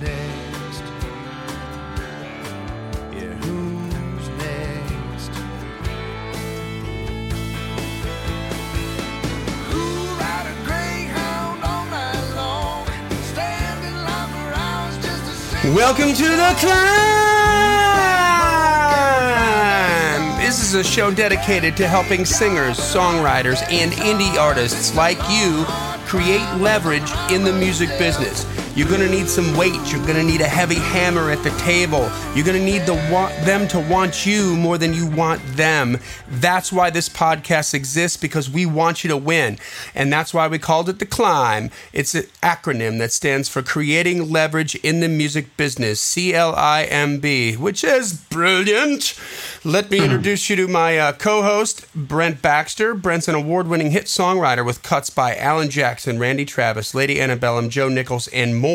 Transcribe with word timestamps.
next? 0.00 0.82
Yeah, 3.12 3.32
who's 3.40 4.28
next? 4.38 5.30
Who 9.70 9.82
ride 10.18 10.46
a 10.46 10.54
greyhound 10.64 11.64
all 11.64 11.86
night 11.86 12.34
long? 12.36 12.86
Line 14.04 14.28
for 14.30 14.52
hours 14.54 14.96
just 14.98 15.62
to 15.62 15.74
Welcome 15.74 16.12
to 16.14 16.28
the 16.28 16.54
climb. 16.60 17.16
This 20.38 20.62
is 20.62 20.74
a 20.74 20.84
show 20.84 21.10
dedicated 21.10 21.76
to 21.78 21.88
helping 21.88 22.24
singers, 22.24 22.78
songwriters, 22.78 23.62
and 23.70 23.92
indie 23.92 24.36
artists 24.38 24.94
like 24.94 25.18
you 25.30 25.64
create 26.06 26.44
leverage 26.60 27.10
in 27.32 27.42
the 27.42 27.52
music 27.52 27.88
business. 27.98 28.46
You're 28.76 28.90
gonna 28.90 29.08
need 29.08 29.26
some 29.26 29.56
weight. 29.56 29.90
You're 29.90 30.06
gonna 30.06 30.22
need 30.22 30.42
a 30.42 30.46
heavy 30.46 30.74
hammer 30.74 31.30
at 31.30 31.42
the 31.42 31.48
table. 31.52 32.10
You're 32.34 32.44
gonna 32.44 32.58
need 32.58 32.82
the 32.82 32.94
them 33.46 33.66
to 33.68 33.80
want 33.80 34.26
you 34.26 34.54
more 34.54 34.76
than 34.76 34.92
you 34.92 35.06
want 35.06 35.40
them. 35.56 35.98
That's 36.28 36.70
why 36.70 36.90
this 36.90 37.08
podcast 37.08 37.72
exists 37.72 38.18
because 38.18 38.50
we 38.50 38.66
want 38.66 39.02
you 39.02 39.08
to 39.08 39.16
win, 39.16 39.58
and 39.94 40.12
that's 40.12 40.34
why 40.34 40.46
we 40.46 40.58
called 40.58 40.90
it 40.90 40.98
the 40.98 41.06
climb. 41.06 41.70
It's 41.94 42.14
an 42.14 42.24
acronym 42.42 42.98
that 42.98 43.12
stands 43.12 43.48
for 43.48 43.62
Creating 43.62 44.30
Leverage 44.30 44.74
in 44.74 45.00
the 45.00 45.08
Music 45.08 45.56
Business, 45.56 45.98
C-L-I-M-B, 45.98 47.56
which 47.56 47.82
is 47.82 48.12
brilliant. 48.12 49.18
Let 49.64 49.90
me 49.90 50.04
introduce 50.04 50.50
you 50.50 50.56
to 50.56 50.68
my 50.68 50.98
uh, 50.98 51.12
co-host 51.12 51.86
Brent 51.94 52.42
Baxter. 52.42 52.94
Brent's 52.94 53.26
an 53.26 53.34
award-winning 53.34 53.92
hit 53.92 54.04
songwriter 54.04 54.66
with 54.66 54.82
cuts 54.82 55.08
by 55.08 55.34
Alan 55.34 55.70
Jackson, 55.70 56.18
Randy 56.18 56.44
Travis, 56.44 56.94
Lady 56.94 57.18
Antebellum, 57.22 57.70
Joe 57.70 57.88
Nichols, 57.88 58.28
and 58.28 58.54
more. 58.54 58.65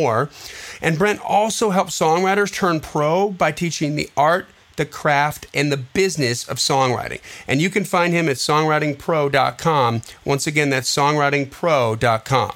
And 0.81 0.97
Brent 0.97 1.19
also 1.21 1.69
helps 1.69 1.97
songwriters 1.97 2.53
turn 2.53 2.79
pro 2.79 3.29
by 3.29 3.51
teaching 3.51 3.95
the 3.95 4.09
art, 4.15 4.47
the 4.77 4.85
craft, 4.85 5.47
and 5.53 5.71
the 5.71 5.77
business 5.77 6.47
of 6.47 6.57
songwriting. 6.57 7.21
And 7.47 7.61
you 7.61 7.69
can 7.69 7.83
find 7.83 8.13
him 8.13 8.27
at 8.29 8.37
songwritingpro.com. 8.37 10.01
Once 10.25 10.47
again, 10.47 10.69
that's 10.69 10.93
songwritingpro.com. 10.95 12.51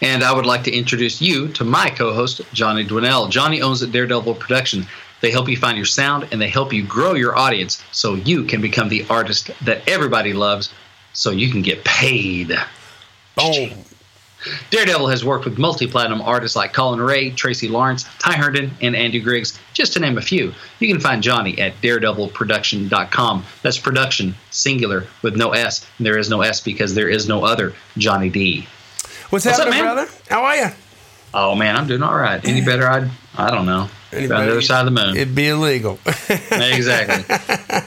And 0.00 0.22
I 0.22 0.32
would 0.32 0.46
like 0.46 0.64
to 0.64 0.72
introduce 0.72 1.22
you 1.22 1.48
to 1.54 1.64
my 1.64 1.88
co 1.88 2.12
host, 2.12 2.42
Johnny 2.52 2.84
Dwinell. 2.84 3.30
Johnny 3.30 3.62
owns 3.62 3.82
at 3.82 3.90
Daredevil 3.92 4.34
Production. 4.34 4.86
They 5.20 5.30
help 5.30 5.48
you 5.48 5.56
find 5.56 5.78
your 5.78 5.86
sound 5.86 6.28
and 6.30 6.40
they 6.40 6.48
help 6.50 6.72
you 6.72 6.86
grow 6.86 7.14
your 7.14 7.34
audience 7.38 7.82
so 7.92 8.14
you 8.14 8.44
can 8.44 8.60
become 8.60 8.90
the 8.90 9.06
artist 9.08 9.50
that 9.64 9.88
everybody 9.88 10.34
loves 10.34 10.70
so 11.14 11.30
you 11.30 11.50
can 11.50 11.62
get 11.62 11.84
paid. 11.84 12.54
Boom. 13.34 13.84
Daredevil 14.70 15.08
has 15.08 15.24
worked 15.24 15.44
with 15.44 15.58
multi 15.58 15.86
platinum 15.86 16.20
artists 16.22 16.56
like 16.56 16.72
Collin 16.72 17.00
Raye, 17.00 17.30
Tracy 17.30 17.68
Lawrence, 17.68 18.04
Ty 18.18 18.32
Herndon, 18.34 18.70
and 18.82 18.94
Andy 18.94 19.20
Griggs, 19.20 19.58
just 19.72 19.92
to 19.94 20.00
name 20.00 20.18
a 20.18 20.22
few. 20.22 20.52
You 20.80 20.88
can 20.88 21.00
find 21.00 21.22
Johnny 21.22 21.58
at 21.58 21.80
daredevilproduction.com. 21.80 23.44
That's 23.62 23.78
production, 23.78 24.34
singular, 24.50 25.06
with 25.22 25.36
no 25.36 25.50
S. 25.52 25.86
And 25.98 26.06
there 26.06 26.18
is 26.18 26.28
no 26.30 26.42
S 26.42 26.60
because 26.60 26.94
there 26.94 27.08
is 27.08 27.28
no 27.28 27.44
other 27.44 27.72
Johnny 27.98 28.28
D. 28.30 28.66
What's, 29.30 29.46
What's 29.46 29.58
up, 29.58 29.66
happening, 29.66 29.84
man? 29.84 29.94
brother? 29.94 30.10
How 30.28 30.44
are 30.44 30.56
you? 30.56 30.66
Oh 31.32 31.54
man, 31.54 31.76
I'm 31.76 31.86
doing 31.86 32.02
all 32.02 32.14
right. 32.14 32.44
Any 32.46 32.64
better? 32.64 32.86
I'd, 32.88 33.10
I 33.36 33.50
don't 33.50 33.66
know. 33.66 33.88
Any 34.12 34.30
on 34.30 34.44
the 34.46 34.52
other 34.52 34.62
side 34.62 34.86
of 34.86 34.94
the 34.94 35.02
moon. 35.02 35.16
It'd 35.16 35.34
be 35.34 35.48
illegal. 35.48 35.98
exactly. 36.06 37.24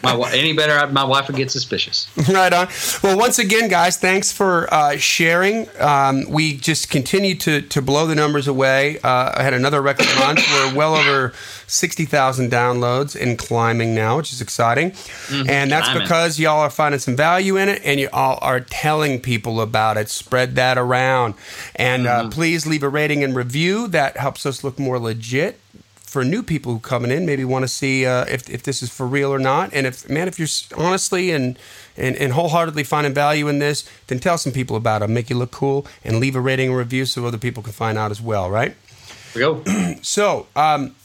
My, 0.03 0.31
any 0.33 0.53
better? 0.53 0.91
My 0.91 1.03
wife 1.03 1.27
would 1.27 1.37
get 1.37 1.51
suspicious. 1.51 2.07
right 2.29 2.51
on. 2.51 2.67
Well, 3.01 3.17
once 3.17 3.39
again, 3.39 3.69
guys, 3.69 3.97
thanks 3.97 4.31
for 4.31 4.71
uh, 4.73 4.97
sharing. 4.97 5.67
Um, 5.79 6.29
we 6.29 6.57
just 6.57 6.89
continue 6.89 7.35
to 7.35 7.61
to 7.61 7.81
blow 7.81 8.07
the 8.07 8.15
numbers 8.15 8.47
away. 8.47 8.99
Uh, 8.99 9.33
I 9.35 9.43
had 9.43 9.53
another 9.53 9.81
record 9.81 10.07
month. 10.19 10.39
We're 10.51 10.75
well 10.75 10.95
over 10.95 11.33
sixty 11.67 12.05
thousand 12.05 12.52
downloads 12.52 13.19
and 13.19 13.37
climbing 13.37 13.95
now, 13.95 14.17
which 14.17 14.33
is 14.33 14.41
exciting. 14.41 14.93
and 15.31 15.71
that's 15.71 15.85
climbing. 15.87 16.03
because 16.03 16.39
y'all 16.39 16.59
are 16.59 16.69
finding 16.69 16.99
some 16.99 17.15
value 17.15 17.58
in 17.58 17.69
it, 17.69 17.81
and 17.86 17.99
you 17.99 18.09
all 18.11 18.39
are 18.42 18.59
telling 18.59 19.21
people 19.21 19.61
about 19.61 19.97
it. 19.97 20.09
Spread 20.09 20.55
that 20.55 20.77
around, 20.77 21.36
and 21.75 22.08
uh, 22.08 22.30
please 22.30 22.67
leave 22.67 22.83
a 22.83 22.89
rating 22.89 23.23
and 23.23 23.36
review. 23.36 23.87
That 23.87 24.17
helps 24.17 24.45
us 24.45 24.63
look 24.63 24.77
more 24.77 24.99
legit 24.99 25.59
for 26.07 26.23
new 26.23 26.41
people 26.41 26.71
who 26.71 26.79
coming 26.79 27.11
in, 27.11 27.25
maybe 27.25 27.43
want 27.43 27.63
to 27.63 27.67
see 27.67 28.05
uh, 28.05 28.23
if, 28.29 28.49
if 28.49 28.63
this 28.63 28.81
is 28.81 28.89
for 28.89 29.05
real 29.05 29.31
or 29.31 29.39
not. 29.39 29.73
And 29.73 29.85
if 29.85 30.09
man, 30.09 30.29
if 30.29 30.39
you're 30.39 30.47
honestly 30.77 31.31
and, 31.31 31.59
and 31.97 32.15
and 32.15 32.31
wholeheartedly 32.31 32.85
finding 32.85 33.13
value 33.13 33.49
in 33.49 33.59
this, 33.59 33.87
then 34.07 34.19
tell 34.19 34.37
some 34.37 34.53
people 34.53 34.77
about 34.77 35.01
it. 35.01 35.09
Make 35.09 35.29
you 35.29 35.37
look 35.37 35.51
cool 35.51 35.85
and 36.05 36.19
leave 36.19 36.35
a 36.35 36.41
rating 36.41 36.69
and 36.69 36.77
review 36.77 37.05
so 37.05 37.25
other 37.25 37.37
people 37.37 37.61
can 37.61 37.73
find 37.73 37.97
out 37.97 38.09
as 38.09 38.21
well. 38.21 38.49
Right. 38.49 38.75
We 39.35 39.41
go. 39.41 39.63
So, 40.01 40.47
um, 40.55 40.95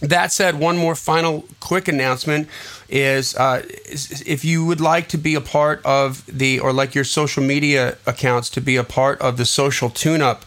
that 0.00 0.32
said, 0.32 0.58
one 0.58 0.76
more 0.76 0.96
final 0.96 1.44
quick 1.60 1.86
announcement 1.86 2.48
is, 2.88 3.36
uh, 3.36 3.62
is 3.84 4.22
if 4.26 4.44
you 4.44 4.64
would 4.64 4.80
like 4.80 5.08
to 5.08 5.18
be 5.18 5.36
a 5.36 5.40
part 5.40 5.80
of 5.84 6.26
the, 6.26 6.58
or 6.58 6.72
like 6.72 6.94
your 6.94 7.04
social 7.04 7.42
media 7.42 7.96
accounts 8.04 8.50
to 8.50 8.60
be 8.60 8.74
a 8.74 8.82
part 8.82 9.20
of 9.20 9.36
the 9.36 9.44
social 9.44 9.90
tune 9.90 10.20
up 10.20 10.44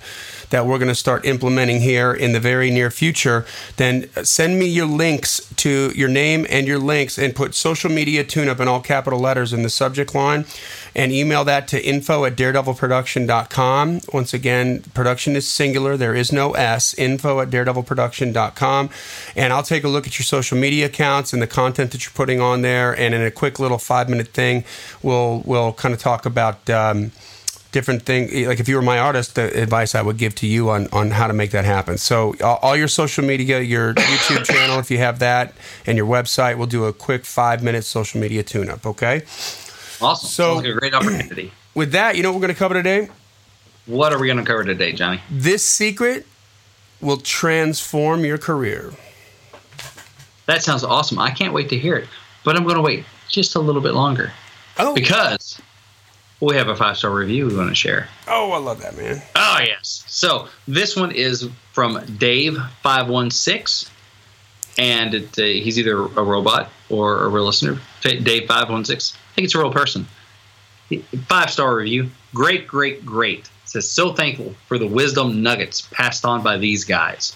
that 0.49 0.65
we're 0.65 0.77
going 0.77 0.89
to 0.89 0.95
start 0.95 1.25
implementing 1.25 1.81
here 1.81 2.13
in 2.13 2.31
the 2.31 2.39
very 2.39 2.69
near 2.69 2.91
future, 2.91 3.45
then 3.77 4.09
send 4.23 4.59
me 4.59 4.67
your 4.67 4.85
links 4.85 5.47
to 5.55 5.91
your 5.95 6.09
name 6.09 6.45
and 6.49 6.67
your 6.67 6.79
links 6.79 7.17
and 7.17 7.35
put 7.35 7.55
social 7.55 7.89
media 7.89 8.23
tune 8.23 8.47
up 8.47 8.59
in 8.59 8.67
all 8.67 8.81
capital 8.81 9.19
letters 9.19 9.53
in 9.53 9.63
the 9.63 9.69
subject 9.69 10.13
line 10.13 10.45
and 10.95 11.11
email 11.11 11.43
that 11.43 11.67
to 11.67 11.85
info 11.85 12.25
at 12.25 12.35
daredevilproduction.com. 12.35 14.01
Once 14.13 14.33
again, 14.33 14.81
production 14.93 15.35
is 15.35 15.47
singular, 15.47 15.97
there 15.97 16.15
is 16.15 16.31
no 16.31 16.53
S. 16.53 16.93
Info 16.93 17.41
at 17.41 17.49
daredevilproduction.com. 17.49 18.89
And 19.35 19.53
I'll 19.53 19.63
take 19.63 19.83
a 19.83 19.89
look 19.89 20.07
at 20.07 20.17
your 20.17 20.23
social 20.23 20.57
media 20.57 20.85
accounts 20.85 21.33
and 21.33 21.41
the 21.41 21.47
content 21.47 21.91
that 21.91 22.05
you're 22.05 22.13
putting 22.13 22.39
on 22.39 22.61
there. 22.61 22.97
And 22.97 23.13
in 23.13 23.21
a 23.21 23.31
quick 23.31 23.59
little 23.59 23.77
five 23.77 24.09
minute 24.09 24.29
thing, 24.29 24.63
we'll, 25.03 25.41
we'll 25.45 25.73
kind 25.73 25.93
of 25.93 25.99
talk 25.99 26.25
about. 26.25 26.69
Um, 26.69 27.11
different 27.75 28.03
thing 28.03 28.21
like 28.47 28.61
if 28.61 28.69
you 28.69 28.75
were 28.77 28.81
my 28.81 28.97
artist 28.97 29.35
the 29.35 29.45
advice 29.61 29.95
i 29.95 30.01
would 30.01 30.17
give 30.17 30.33
to 30.33 30.47
you 30.47 30.69
on 30.69 30.87
on 30.93 31.11
how 31.11 31.27
to 31.27 31.33
make 31.33 31.51
that 31.51 31.65
happen 31.65 31.97
so 31.97 32.33
all, 32.41 32.73
your 32.77 32.87
social 32.87 33.23
media 33.25 33.59
your 33.59 33.93
youtube 34.13 34.45
channel 34.45 34.79
if 34.79 34.89
you 34.89 34.97
have 34.97 35.19
that 35.19 35.53
and 35.85 35.97
your 35.97 36.07
website 36.07 36.57
we'll 36.57 36.67
do 36.79 36.85
a 36.85 36.93
quick 36.93 37.25
five 37.25 37.61
minute 37.61 37.83
social 37.83 38.21
media 38.21 38.41
tune 38.43 38.69
up 38.69 38.85
okay 38.85 39.23
Awesome. 40.01 40.29
So- 40.29 40.55
like 40.55 40.65
a 40.67 40.73
great 40.73 40.93
opportunity. 40.93 41.51
with 41.75 41.91
that 41.91 42.15
you 42.15 42.23
know 42.23 42.29
what 42.31 42.35
we're 42.37 42.47
going 42.47 42.53
to 42.53 42.59
cover 42.59 42.75
today 42.75 43.09
What 43.87 44.13
are 44.13 44.19
we 44.19 44.27
going 44.27 44.39
to 44.39 44.45
cover 44.45 44.63
today, 44.63 44.93
Johnny? 44.93 45.19
this 45.29 45.63
secret 45.67 46.25
will 47.01 47.17
transform 47.17 48.23
your 48.23 48.37
career 48.37 48.93
That 50.45 50.63
sounds 50.63 50.83
awesome. 50.85 51.19
I 51.19 51.31
can't 51.31 51.53
wait 51.53 51.67
to 51.69 51.77
hear 51.77 51.95
it. 51.97 52.07
But 52.45 52.55
I'm 52.55 52.63
going 52.63 52.75
to 52.77 52.81
wait 52.81 53.03
just 53.27 53.55
a 53.55 53.59
little 53.59 53.81
bit 53.81 53.93
longer 53.93 54.31
oh 54.79 54.93
because 54.95 55.59
we 56.41 56.55
have 56.55 56.67
a 56.67 56.75
five 56.75 56.97
star 56.97 57.11
review 57.11 57.47
we 57.47 57.55
want 57.55 57.69
to 57.69 57.75
share. 57.75 58.07
oh 58.27 58.51
i 58.51 58.57
love 58.57 58.81
that 58.81 58.95
man 58.97 59.21
Oh, 59.35 59.59
yes. 59.61 60.03
So 60.07 60.47
this 60.67 60.95
one 60.97 61.11
is 61.11 61.47
from 61.71 61.95
Dave516. 62.83 63.89
And 64.77 65.13
it, 65.13 65.39
uh, 65.39 65.43
he's 65.43 65.79
either 65.79 65.97
a 66.01 66.23
robot 66.23 66.69
or 66.89 67.23
a 67.23 67.29
real 67.29 67.45
listener. 67.45 67.79
Dave516. 68.01 69.15
I 69.15 69.35
think 69.35 69.45
it's 69.45 69.55
a 69.55 69.59
real 69.59 69.71
person. 69.71 70.05
Five 71.27 71.49
star 71.49 71.75
review. 71.75 72.09
Great, 72.33 72.67
great, 72.67 73.05
great. 73.05 73.49
Says, 73.65 73.89
so 73.89 74.13
thankful 74.13 74.53
for 74.67 74.77
the 74.77 74.87
wisdom 74.87 75.41
nuggets 75.41 75.81
passed 75.91 76.25
on 76.25 76.43
by 76.43 76.57
these 76.57 76.83
guys. 76.83 77.33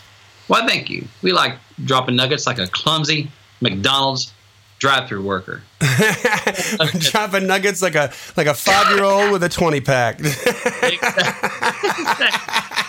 Why, 0.47 0.65
thank 0.67 0.89
you. 0.89 1.07
We 1.21 1.31
like 1.31 1.57
dropping 1.85 2.15
nuggets 2.17 2.45
like 2.45 2.59
a 2.59 2.67
clumsy 2.67 3.31
McDonald's 3.61 4.33
drive 4.79 5.07
through 5.07 5.23
worker. 5.23 5.61
dropping 6.99 7.47
nuggets 7.47 7.81
like 7.81 7.95
a 7.95 8.11
like 8.35 8.47
a 8.47 8.53
five 8.53 8.95
year 8.95 9.03
old 9.03 9.31
with 9.31 9.43
a 9.43 9.49
20 9.49 9.81
pack 9.81 10.19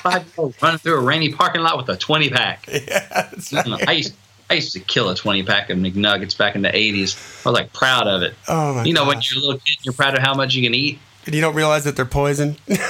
Five-year-old 0.03 0.55
running 0.63 0.79
through 0.79 0.95
a 0.99 1.01
rainy 1.01 1.33
parking 1.33 1.61
lot 1.63 1.77
with 1.77 1.89
a 1.91 1.97
20 1.97 2.31
pack. 2.31 2.67
yeah, 2.73 3.29
right. 3.53 3.89
I 3.89 3.93
used 3.93 4.15
I 4.49 4.55
used 4.55 4.73
to 4.73 4.81
kill 4.81 5.11
a 5.11 5.15
20 5.15 5.43
pack 5.43 5.69
of 5.71 5.79
McNuggets 5.79 6.37
back 6.37 6.55
in 6.57 6.63
the 6.63 6.71
80s. 6.71 7.45
I 7.45 7.51
was 7.51 7.55
like 7.61 7.73
proud 7.73 8.07
of 8.09 8.23
it. 8.23 8.35
oh 8.49 8.75
my 8.75 8.85
you 8.85 8.95
know, 8.95 9.05
when 9.05 9.21
you're 9.23 9.39
a 9.39 9.45
little 9.47 9.59
kid, 9.61 9.77
you're 9.83 9.93
proud 9.93 10.15
of 10.17 10.23
how 10.23 10.33
much 10.35 10.55
you 10.55 10.63
can 10.63 10.75
eat. 10.75 10.99
and 11.27 11.35
you 11.35 11.41
don't 11.43 11.55
realize 11.55 11.85
that 11.85 11.97
they're 11.97 12.07
poison 12.07 12.57
Like, 12.69 12.81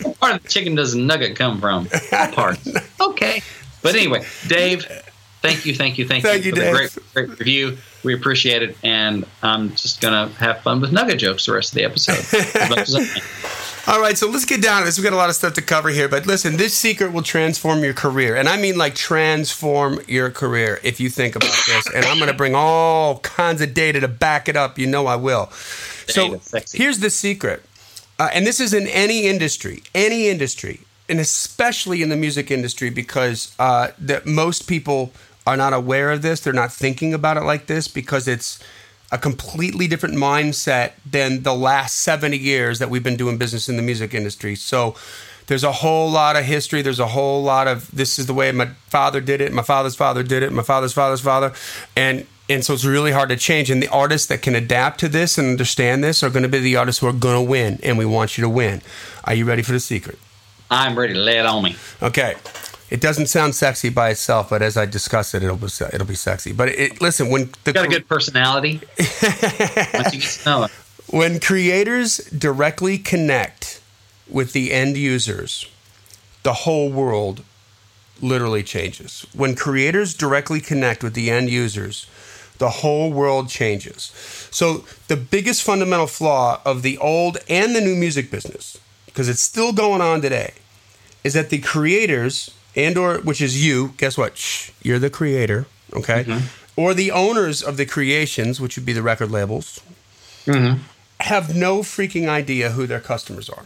what 0.00 0.18
part 0.18 0.34
of 0.36 0.42
the 0.42 0.48
chicken 0.48 0.74
does 0.74 0.94
a 0.94 0.98
nugget 0.98 1.36
come 1.36 1.60
from? 1.60 1.86
What 1.86 2.32
part? 2.34 2.58
Okay. 3.00 3.42
But 3.82 3.94
anyway, 3.94 4.24
Dave, 4.46 4.86
thank 5.40 5.66
you, 5.66 5.74
thank 5.74 5.98
you, 5.98 6.06
thank, 6.06 6.24
Thank 6.24 6.44
you, 6.44 6.54
for 6.54 6.60
the 6.60 6.70
great, 6.70 6.98
great 7.14 7.38
review. 7.38 7.78
We 8.02 8.14
appreciate 8.14 8.62
it, 8.62 8.76
and 8.82 9.26
I'm 9.42 9.70
just 9.70 10.00
gonna 10.00 10.28
have 10.38 10.60
fun 10.60 10.80
with 10.80 10.92
nugget 10.92 11.18
jokes 11.18 11.46
the 11.46 11.52
rest 11.52 11.72
of 11.72 11.74
the 11.76 11.84
episode. 11.84 12.18
As 12.60 12.70
much 12.70 12.88
as 12.88 12.94
I 12.94 13.04
can. 13.04 13.22
All 13.86 14.00
right, 14.00 14.16
so 14.16 14.28
let's 14.28 14.44
get 14.44 14.62
down 14.62 14.80
to 14.80 14.84
this. 14.84 14.98
We've 14.98 15.04
got 15.04 15.14
a 15.14 15.16
lot 15.16 15.30
of 15.30 15.34
stuff 15.34 15.54
to 15.54 15.62
cover 15.62 15.88
here, 15.88 16.08
but 16.08 16.26
listen, 16.26 16.56
this 16.56 16.74
secret 16.74 17.12
will 17.12 17.22
transform 17.22 17.82
your 17.82 17.94
career. 17.94 18.36
And 18.36 18.48
I 18.48 18.56
mean, 18.56 18.76
like, 18.76 18.94
transform 18.94 20.00
your 20.06 20.30
career 20.30 20.78
if 20.84 21.00
you 21.00 21.08
think 21.08 21.34
about 21.34 21.56
this. 21.66 21.86
And 21.94 22.04
I'm 22.04 22.18
going 22.18 22.30
to 22.30 22.36
bring 22.36 22.54
all 22.54 23.20
kinds 23.20 23.62
of 23.62 23.72
data 23.72 23.98
to 24.00 24.06
back 24.08 24.48
it 24.48 24.54
up. 24.54 24.78
You 24.78 24.86
know 24.86 25.06
I 25.06 25.16
will. 25.16 25.50
So 25.50 26.38
sexy. 26.38 26.78
here's 26.78 26.98
the 27.00 27.10
secret. 27.10 27.64
Uh, 28.18 28.28
and 28.34 28.46
this 28.46 28.60
is 28.60 28.74
in 28.74 28.86
any 28.86 29.26
industry, 29.26 29.82
any 29.94 30.28
industry. 30.28 30.80
and 31.08 31.18
especially 31.18 32.02
in 32.02 32.10
the 32.10 32.16
music 32.16 32.50
industry 32.50 32.90
because 32.90 33.52
uh, 33.58 33.88
that 33.98 34.26
most 34.26 34.68
people 34.68 35.10
are 35.50 35.56
not 35.56 35.72
aware 35.72 36.12
of 36.12 36.22
this. 36.22 36.40
They're 36.40 36.52
not 36.52 36.72
thinking 36.72 37.12
about 37.12 37.36
it 37.36 37.40
like 37.40 37.66
this 37.66 37.88
because 37.88 38.28
it's 38.28 38.60
a 39.10 39.18
completely 39.18 39.88
different 39.88 40.14
mindset 40.14 40.92
than 41.04 41.42
the 41.42 41.54
last 41.54 41.98
70 42.02 42.38
years 42.38 42.78
that 42.78 42.88
we've 42.88 43.02
been 43.02 43.16
doing 43.16 43.36
business 43.36 43.68
in 43.68 43.76
the 43.76 43.82
music 43.82 44.14
industry. 44.14 44.54
So 44.54 44.94
there's 45.48 45.64
a 45.64 45.72
whole 45.72 46.08
lot 46.08 46.36
of 46.36 46.44
history. 46.44 46.82
There's 46.82 47.00
a 47.00 47.08
whole 47.08 47.42
lot 47.42 47.66
of 47.66 47.90
this 47.90 48.20
is 48.20 48.26
the 48.26 48.34
way 48.34 48.52
my 48.52 48.66
father 48.86 49.20
did 49.20 49.40
it, 49.40 49.52
my 49.52 49.62
father's 49.62 49.96
father 49.96 50.22
did 50.22 50.44
it, 50.44 50.52
my 50.52 50.62
father's 50.62 50.92
father's 50.92 51.20
father, 51.20 51.52
and 51.96 52.26
and 52.48 52.64
so 52.64 52.74
it's 52.74 52.84
really 52.84 53.10
hard 53.10 53.28
to 53.30 53.36
change. 53.36 53.70
And 53.70 53.82
the 53.82 53.88
artists 53.88 54.28
that 54.28 54.42
can 54.42 54.54
adapt 54.54 55.00
to 55.00 55.08
this 55.08 55.38
and 55.38 55.48
understand 55.48 56.04
this 56.04 56.22
are 56.22 56.30
going 56.30 56.44
to 56.44 56.48
be 56.48 56.60
the 56.60 56.76
artists 56.76 57.00
who 57.00 57.08
are 57.08 57.12
going 57.12 57.34
to 57.34 57.50
win, 57.50 57.80
and 57.82 57.98
we 57.98 58.04
want 58.06 58.38
you 58.38 58.42
to 58.42 58.48
win. 58.48 58.82
Are 59.24 59.34
you 59.34 59.44
ready 59.44 59.62
for 59.62 59.72
the 59.72 59.80
secret? 59.80 60.20
I'm 60.70 60.96
ready 60.96 61.14
lay 61.14 61.38
it 61.38 61.46
on 61.46 61.64
me. 61.64 61.74
Okay. 62.00 62.36
It 62.90 63.00
doesn't 63.00 63.26
sound 63.26 63.54
sexy 63.54 63.88
by 63.88 64.10
itself, 64.10 64.50
but 64.50 64.62
as 64.62 64.76
I 64.76 64.84
discuss 64.84 65.32
it, 65.32 65.44
it'll 65.44 65.56
be 65.56 65.68
it'll 65.92 66.06
be 66.06 66.16
sexy. 66.16 66.52
But 66.52 66.70
it, 66.70 67.00
listen, 67.00 67.30
when 67.30 67.50
the 67.64 67.72
Got 67.72 67.86
a 67.86 67.88
good 67.88 68.08
personality. 68.08 68.80
Once 68.98 70.12
you 70.12 70.20
get 70.20 70.40
it. 70.44 70.70
when 71.06 71.38
creators 71.38 72.18
directly 72.36 72.98
connect 72.98 73.80
with 74.28 74.52
the 74.52 74.72
end 74.72 74.96
users, 74.96 75.66
the 76.42 76.52
whole 76.52 76.90
world 76.90 77.44
literally 78.20 78.62
changes. 78.62 79.24
When 79.34 79.54
creators 79.54 80.12
directly 80.12 80.60
connect 80.60 81.02
with 81.04 81.14
the 81.14 81.30
end 81.30 81.48
users, 81.48 82.06
the 82.58 82.70
whole 82.70 83.12
world 83.12 83.48
changes. 83.48 84.12
So, 84.50 84.84
the 85.08 85.16
biggest 85.16 85.62
fundamental 85.62 86.06
flaw 86.06 86.60
of 86.64 86.82
the 86.82 86.98
old 86.98 87.38
and 87.48 87.74
the 87.74 87.80
new 87.80 87.96
music 87.96 88.30
business, 88.30 88.78
because 89.06 89.28
it's 89.28 89.40
still 89.40 89.72
going 89.72 90.00
on 90.00 90.20
today, 90.20 90.54
is 91.24 91.34
that 91.34 91.50
the 91.50 91.58
creators 91.58 92.50
and 92.76 92.96
or 92.96 93.18
which 93.18 93.40
is 93.40 93.64
you, 93.64 93.94
guess 93.96 94.16
what? 94.16 94.36
Shh, 94.36 94.70
you're 94.82 94.98
the 94.98 95.10
creator, 95.10 95.66
okay? 95.92 96.24
Mm-hmm. 96.24 96.46
Or 96.76 96.94
the 96.94 97.10
owners 97.10 97.62
of 97.62 97.76
the 97.76 97.86
creations, 97.86 98.60
which 98.60 98.76
would 98.76 98.86
be 98.86 98.92
the 98.92 99.02
record 99.02 99.30
labels, 99.30 99.80
mm-hmm. 100.46 100.82
have 101.20 101.54
no 101.54 101.80
freaking 101.80 102.28
idea 102.28 102.70
who 102.70 102.86
their 102.86 103.00
customers 103.00 103.48
are. 103.50 103.64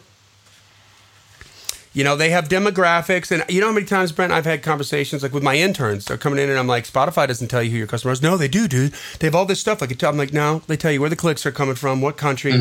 You 1.95 2.03
know, 2.03 2.17
they 2.17 2.31
have 2.31 2.49
demographics, 2.49 3.31
and 3.31 3.45
you 3.49 3.61
know 3.61 3.69
how 3.69 3.73
many 3.73 3.87
times, 3.87 4.11
Brent, 4.11 4.33
I've 4.33 4.45
had 4.45 4.63
conversations 4.65 5.23
like 5.23 5.33
with 5.33 5.45
my 5.45 5.55
interns. 5.57 6.05
They're 6.07 6.17
coming 6.19 6.41
in, 6.41 6.51
and 6.51 6.59
I'm 6.59 6.67
like, 6.67 6.85
Spotify 6.85 7.29
doesn't 7.29 7.47
tell 7.49 7.63
you 7.63 7.71
who 7.71 7.77
your 7.79 7.87
customers. 7.87 8.21
No, 8.21 8.37
they 8.37 8.49
do, 8.49 8.67
dude. 8.67 8.93
They 9.21 9.29
have 9.29 9.35
all 9.37 9.47
this 9.47 9.61
stuff. 9.61 9.81
Like, 9.81 9.91
you 9.91 9.97
tell, 9.97 10.11
I'm 10.11 10.17
like, 10.19 10.33
no, 10.33 10.63
they 10.67 10.77
tell 10.77 10.91
you 10.91 11.01
where 11.01 11.09
the 11.09 11.15
clicks 11.17 11.47
are 11.47 11.53
coming 11.53 11.77
from, 11.77 12.01
what 12.01 12.17
country, 12.17 12.53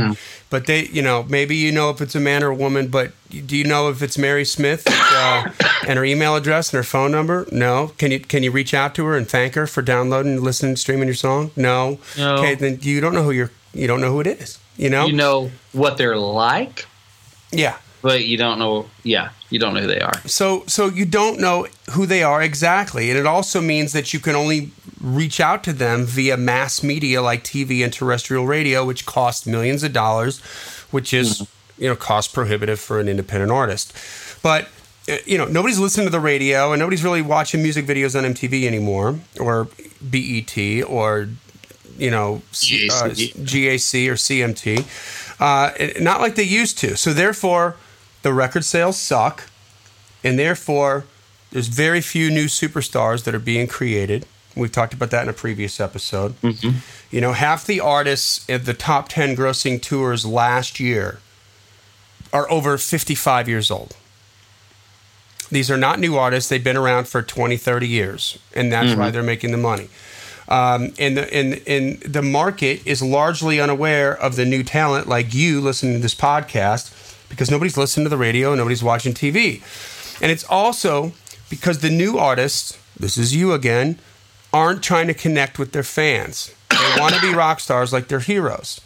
but 0.51 0.67
they, 0.67 0.85
you 0.85 1.01
know, 1.01 1.23
maybe 1.27 1.55
you 1.55 1.71
know 1.71 1.89
if 1.89 1.99
it's 1.99 2.13
a 2.13 2.19
man 2.19 2.43
or 2.43 2.49
a 2.49 2.55
woman, 2.55 2.89
but 2.89 3.11
do 3.29 3.57
you 3.57 3.63
know 3.63 3.89
if 3.89 4.03
it's 4.03 4.17
Mary 4.19 4.45
Smith 4.45 4.83
uh, 4.87 5.49
and 5.87 5.97
her 5.97 6.05
email 6.05 6.35
address 6.35 6.71
and 6.71 6.77
her 6.77 6.83
phone 6.83 7.09
number? 7.11 7.47
No. 7.51 7.91
Can 7.97 8.11
you 8.11 8.19
can 8.19 8.43
you 8.43 8.51
reach 8.51 8.75
out 8.75 8.93
to 8.95 9.05
her 9.05 9.17
and 9.17 9.27
thank 9.27 9.55
her 9.55 9.65
for 9.65 9.81
downloading, 9.81 10.43
listening, 10.43 10.75
streaming 10.75 11.07
your 11.07 11.15
song? 11.15 11.49
No. 11.55 11.97
No. 12.15 12.35
Okay, 12.35 12.53
then 12.53 12.77
you 12.81 13.01
don't 13.01 13.15
know 13.15 13.23
who 13.23 13.31
you're. 13.31 13.49
You 13.73 13.87
don't 13.87 13.99
know 14.01 14.11
who 14.11 14.19
it 14.19 14.27
is. 14.27 14.59
You 14.77 14.91
know. 14.91 15.07
You 15.07 15.13
know 15.13 15.49
what 15.71 15.97
they're 15.97 16.17
like, 16.17 16.85
Yeah. 17.51 17.77
But 18.03 18.25
you 18.25 18.37
don't 18.37 18.59
know. 18.59 18.85
Yeah, 19.03 19.29
you 19.49 19.57
don't 19.57 19.73
know 19.73 19.79
who 19.79 19.87
they 19.87 20.01
are. 20.01 20.13
So 20.27 20.65
so 20.67 20.87
you 20.87 21.05
don't 21.05 21.39
know 21.39 21.67
who 21.93 22.05
they 22.05 22.21
are 22.21 22.43
exactly, 22.43 23.09
and 23.09 23.17
it 23.17 23.25
also 23.25 23.61
means 23.61 23.93
that 23.93 24.13
you 24.13 24.19
can 24.19 24.35
only 24.35 24.71
reach 25.01 25.39
out 25.39 25.63
to 25.63 25.73
them 25.73 26.05
via 26.05 26.37
mass 26.37 26.83
media 26.83 27.21
like 27.21 27.43
TV 27.43 27.83
and 27.83 27.91
terrestrial 27.91 28.45
radio, 28.45 28.85
which 28.85 29.05
cost 29.05 29.47
millions 29.47 29.83
of 29.83 29.93
dollars, 29.93 30.39
which 30.91 31.13
is 31.13 31.47
you 31.77 31.87
know 31.87 31.95
cost 31.95 32.33
prohibitive 32.33 32.79
for 32.79 32.99
an 32.99 33.07
independent 33.07 33.51
artist. 33.51 33.93
But 34.43 34.67
uh, 35.09 35.17
you 35.25 35.37
know 35.37 35.45
nobody's 35.45 35.79
listening 35.79 36.05
to 36.07 36.11
the 36.11 36.19
radio, 36.19 36.73
and 36.73 36.79
nobody's 36.79 37.05
really 37.05 37.21
watching 37.21 37.63
music 37.63 37.85
videos 37.85 38.17
on 38.17 38.25
MTV 38.33 38.65
anymore, 38.65 39.17
or 39.39 39.69
BET, 40.01 40.57
or 40.87 41.29
you 41.97 42.11
know 42.11 42.41
C- 42.51 42.89
uh, 42.89 43.05
GAC. 43.05 43.33
GAC 43.45 44.09
or 44.09 44.15
CMT, 44.15 45.39
uh, 45.39 46.01
not 46.03 46.19
like 46.19 46.35
they 46.35 46.43
used 46.43 46.77
to. 46.79 46.97
So 46.97 47.13
therefore, 47.13 47.77
the 48.23 48.33
record 48.33 48.65
sales 48.65 48.97
suck, 48.97 49.43
and 50.23 50.39
therefore, 50.39 51.05
there's 51.51 51.67
very 51.67 52.01
few 52.01 52.31
new 52.31 52.45
superstars 52.45 53.23
that 53.25 53.35
are 53.35 53.39
being 53.39 53.67
created. 53.67 54.25
We've 54.55 54.71
talked 54.71 54.93
about 54.93 55.11
that 55.11 55.23
in 55.23 55.29
a 55.29 55.33
previous 55.33 55.79
episode. 55.79 56.35
You 57.11 57.21
know, 57.21 57.33
half 57.33 57.65
the 57.65 57.79
artists 57.79 58.49
at 58.49 58.65
the 58.65 58.73
top 58.73 59.09
10 59.09 59.35
grossing 59.35 59.81
tours 59.81 60.25
last 60.25 60.79
year 60.79 61.19
are 62.31 62.49
over 62.49 62.77
55 62.77 63.47
years 63.47 63.69
old. 63.69 63.95
These 65.49 65.69
are 65.69 65.77
not 65.77 65.99
new 65.99 66.15
artists. 66.15 66.49
They've 66.49 66.63
been 66.63 66.77
around 66.77 67.07
for 67.07 67.21
20, 67.21 67.57
30 67.57 67.87
years, 67.87 68.39
and 68.55 68.71
that's 68.71 68.95
why 68.97 69.11
they're 69.11 69.21
making 69.21 69.51
the 69.51 69.57
money. 69.57 69.89
Um, 70.47 70.93
and, 70.99 71.15
the, 71.17 71.33
and, 71.33 71.61
and 71.67 71.99
the 72.01 72.21
market 72.21 72.85
is 72.85 73.01
largely 73.01 73.59
unaware 73.59 74.15
of 74.15 74.35
the 74.35 74.45
new 74.45 74.63
talent 74.63 75.07
like 75.07 75.33
you 75.33 75.61
listening 75.61 75.93
to 75.93 75.99
this 75.99 76.15
podcast 76.15 76.91
because 77.33 77.49
nobody's 77.49 77.77
listening 77.77 78.05
to 78.05 78.09
the 78.09 78.17
radio, 78.17 78.53
nobody's 78.53 78.83
watching 78.83 79.13
TV. 79.13 79.61
And 80.21 80.31
it's 80.31 80.43
also 80.43 81.13
because 81.49 81.79
the 81.79 81.89
new 81.89 82.17
artists, 82.17 82.77
this 82.97 83.17
is 83.17 83.35
you 83.35 83.53
again, 83.53 83.97
aren't 84.53 84.83
trying 84.83 85.07
to 85.07 85.15
connect 85.15 85.57
with 85.57 85.71
their 85.71 85.83
fans. 85.83 86.53
They 86.69 86.95
want 86.99 87.15
to 87.15 87.21
be 87.21 87.33
rock 87.33 87.59
stars 87.59 87.91
like 87.91 88.07
their 88.07 88.19
heroes. 88.19 88.79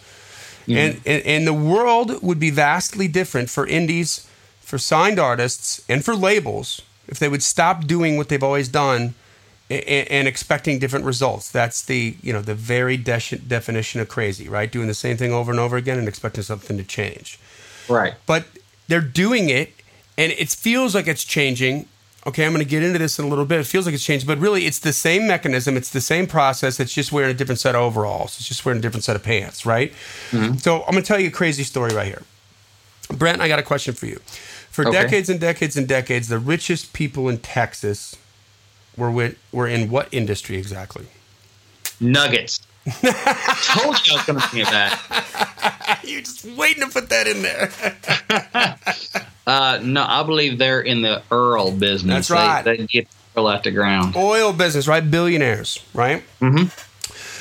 Mm-hmm. 0.66 0.78
And, 0.78 1.02
and 1.06 1.26
and 1.26 1.48
the 1.48 1.54
world 1.54 2.24
would 2.24 2.40
be 2.40 2.50
vastly 2.50 3.08
different 3.08 3.50
for 3.50 3.68
indies, 3.68 4.28
for 4.62 4.78
signed 4.78 5.20
artists, 5.20 5.82
and 5.90 6.04
for 6.04 6.16
labels 6.16 6.82
if 7.08 7.20
they 7.20 7.30
would 7.30 7.44
stop 7.44 7.86
doing 7.86 8.18
what 8.18 8.28
they've 8.28 8.44
always 8.44 8.68
done 8.68 9.14
and, 9.70 10.08
and 10.10 10.28
expecting 10.28 10.78
different 10.78 11.06
results. 11.06 11.50
That's 11.52 11.84
the 11.84 12.16
you 12.22 12.32
know 12.32 12.42
the 12.42 12.56
very 12.56 12.96
de- 12.96 13.40
definition 13.48 14.00
of 14.00 14.08
crazy, 14.08 14.48
right? 14.48 14.72
Doing 14.72 14.88
the 14.88 14.94
same 14.94 15.18
thing 15.18 15.34
over 15.34 15.52
and 15.52 15.60
over 15.60 15.76
again 15.76 16.00
and 16.00 16.08
expecting 16.08 16.44
something 16.44 16.78
to 16.78 16.84
change 16.84 17.40
Right. 17.90 18.14
but 18.26 18.46
they're 18.88 19.02
doing 19.02 19.50
it 19.50 19.74
and 20.18 20.32
it 20.32 20.50
feels 20.50 20.96
like 20.96 21.08
it's 21.08 21.24
changing. 21.24 21.88
Okay 22.26 22.46
i'm 22.46 22.52
going 22.52 22.64
to 22.64 22.70
get 22.70 22.84
into 22.84 23.00
this 23.00 23.18
in 23.20 23.26
a 23.26 23.28
little 23.30 23.46
bit. 23.46 23.60
It 23.60 23.66
feels 23.68 23.86
like 23.86 23.96
it's 23.96 24.04
changing 24.04 24.28
but 24.28 24.38
really 24.40 24.66
it's 24.66 24.80
the 24.80 24.92
same 24.94 25.28
mechanism 25.28 25.78
it's 25.78 25.90
the 25.92 26.02
same 26.02 26.28
process 26.28 26.80
it's 26.80 26.94
just 26.94 27.12
wearing 27.12 27.32
a 27.32 27.34
different 27.34 27.60
set 27.60 27.76
of 27.76 27.82
overalls 27.82 28.38
it's 28.38 28.48
just 28.48 28.66
wearing 28.66 28.80
a 28.80 28.82
different 28.82 29.04
set 29.06 29.16
of 29.16 29.24
pants 29.24 29.66
right? 29.66 29.92
Mm-hmm. 30.32 30.58
So 30.58 30.84
i'm 30.84 30.92
going 30.92 31.04
to 31.04 31.08
tell 31.08 31.20
you 31.20 31.28
a 31.30 31.32
crazy 31.32 31.64
story 31.64 31.94
right 31.96 32.08
here. 32.08 32.24
Brent 33.14 33.42
i 33.42 33.48
got 33.48 33.60
a 33.60 33.64
question 33.64 33.94
for 33.94 34.06
you. 34.08 34.20
For 34.70 34.86
Okay. 34.88 34.92
decades 35.04 35.30
and 35.30 35.40
decades 35.40 35.78
and 35.78 35.88
decades 35.88 36.28
the 36.28 36.40
richest 36.40 36.92
people 36.94 37.30
in 37.30 37.38
texas 37.40 38.16
were 38.98 39.10
with, 39.12 39.38
were 39.52 39.68
in 39.68 39.90
what 39.90 40.08
industry 40.12 40.58
exactly? 40.58 41.06
Nuggets. 42.00 42.57
Told 42.92 44.08
you 44.08 44.14
I 44.14 44.16
was 44.16 44.26
going 44.26 44.40
to 44.40 44.48
think 44.48 44.66
of 44.66 44.72
that. 44.72 46.00
you're 46.04 46.22
just 46.22 46.46
waiting 46.46 46.84
to 46.84 46.90
put 46.90 47.10
that 47.10 47.28
in 47.28 47.42
there 47.42 47.72
Uh, 49.48 49.80
no, 49.82 50.04
I 50.06 50.24
believe 50.24 50.58
they're 50.58 50.82
in 50.82 51.02
the 51.04 51.24
Earl 51.32 51.72
business. 51.72 52.28
That's 52.28 52.30
right. 52.30 52.62
They, 52.64 52.78
they 52.78 52.86
get 52.86 53.08
Earl 53.38 53.48
out 53.48 53.64
the 53.64 53.72
ground. 53.72 54.14
oil 54.18 54.52
business, 54.52 54.90
right? 54.90 55.10
Billionaires, 55.10 55.80
right? 55.94 56.22
Mm-hmm. 56.42 56.66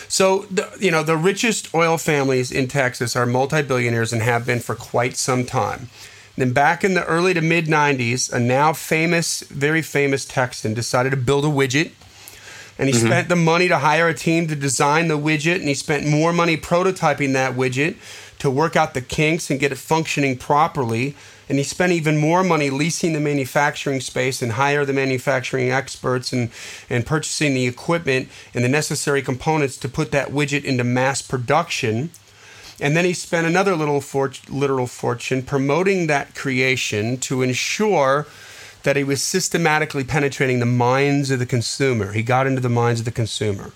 So, 0.08 0.42
the, 0.48 0.72
you 0.78 0.92
know, 0.92 1.02
the 1.02 1.16
richest 1.16 1.74
oil 1.74 1.98
families 1.98 2.52
in 2.52 2.68
Texas 2.68 3.16
are 3.16 3.26
multi-billionaires 3.26 4.12
and 4.12 4.22
have 4.22 4.46
been 4.46 4.60
for 4.60 4.76
quite 4.76 5.16
some 5.16 5.44
time. 5.44 5.88
Then, 6.36 6.52
back 6.52 6.84
in 6.84 6.94
the 6.94 7.04
early 7.06 7.34
to 7.34 7.40
mid 7.40 7.66
'90s, 7.66 8.32
a 8.32 8.38
now 8.38 8.72
famous, 8.72 9.40
very 9.40 9.82
famous 9.82 10.24
Texan 10.24 10.74
decided 10.74 11.10
to 11.10 11.16
build 11.16 11.44
a 11.44 11.48
widget, 11.48 11.90
and 12.78 12.88
he 12.88 12.94
mm-hmm. 12.94 13.06
spent 13.06 13.28
the 13.28 13.36
money 13.36 13.68
to 13.68 13.78
hire 13.78 14.08
a 14.08 14.14
team 14.14 14.46
to 14.48 14.56
design 14.56 15.08
the 15.08 15.18
widget, 15.18 15.56
and 15.56 15.68
he 15.68 15.74
spent 15.74 16.06
more 16.06 16.32
money 16.32 16.56
prototyping 16.56 17.32
that 17.32 17.54
widget 17.54 17.96
to 18.38 18.50
work 18.50 18.76
out 18.76 18.94
the 18.94 19.00
kinks 19.00 19.50
and 19.50 19.60
get 19.60 19.72
it 19.72 19.78
functioning 19.78 20.36
properly. 20.36 21.14
And 21.48 21.58
he 21.58 21.64
spent 21.64 21.92
even 21.92 22.16
more 22.16 22.42
money 22.42 22.70
leasing 22.70 23.12
the 23.12 23.20
manufacturing 23.20 24.00
space 24.00 24.42
and 24.42 24.52
hire 24.52 24.84
the 24.84 24.92
manufacturing 24.92 25.70
experts 25.70 26.32
and, 26.32 26.50
and 26.90 27.06
purchasing 27.06 27.54
the 27.54 27.66
equipment 27.66 28.28
and 28.52 28.64
the 28.64 28.68
necessary 28.68 29.22
components 29.22 29.76
to 29.78 29.88
put 29.88 30.10
that 30.10 30.30
widget 30.30 30.64
into 30.64 30.82
mass 30.82 31.22
production. 31.22 32.10
And 32.80 32.96
then 32.96 33.04
he 33.04 33.14
spent 33.14 33.46
another 33.46 33.76
little 33.76 34.00
fort- 34.00 34.50
literal 34.50 34.88
fortune 34.88 35.42
promoting 35.42 36.08
that 36.08 36.34
creation 36.34 37.16
to 37.18 37.42
ensure 37.42 38.26
that 38.86 38.94
he 38.94 39.02
was 39.02 39.20
systematically 39.20 40.04
penetrating 40.04 40.60
the 40.60 40.64
minds 40.64 41.32
of 41.32 41.40
the 41.40 41.44
consumer. 41.44 42.12
He 42.12 42.22
got 42.22 42.46
into 42.46 42.60
the 42.60 42.68
minds 42.68 43.00
of 43.00 43.04
the 43.04 43.10
consumer. 43.10 43.72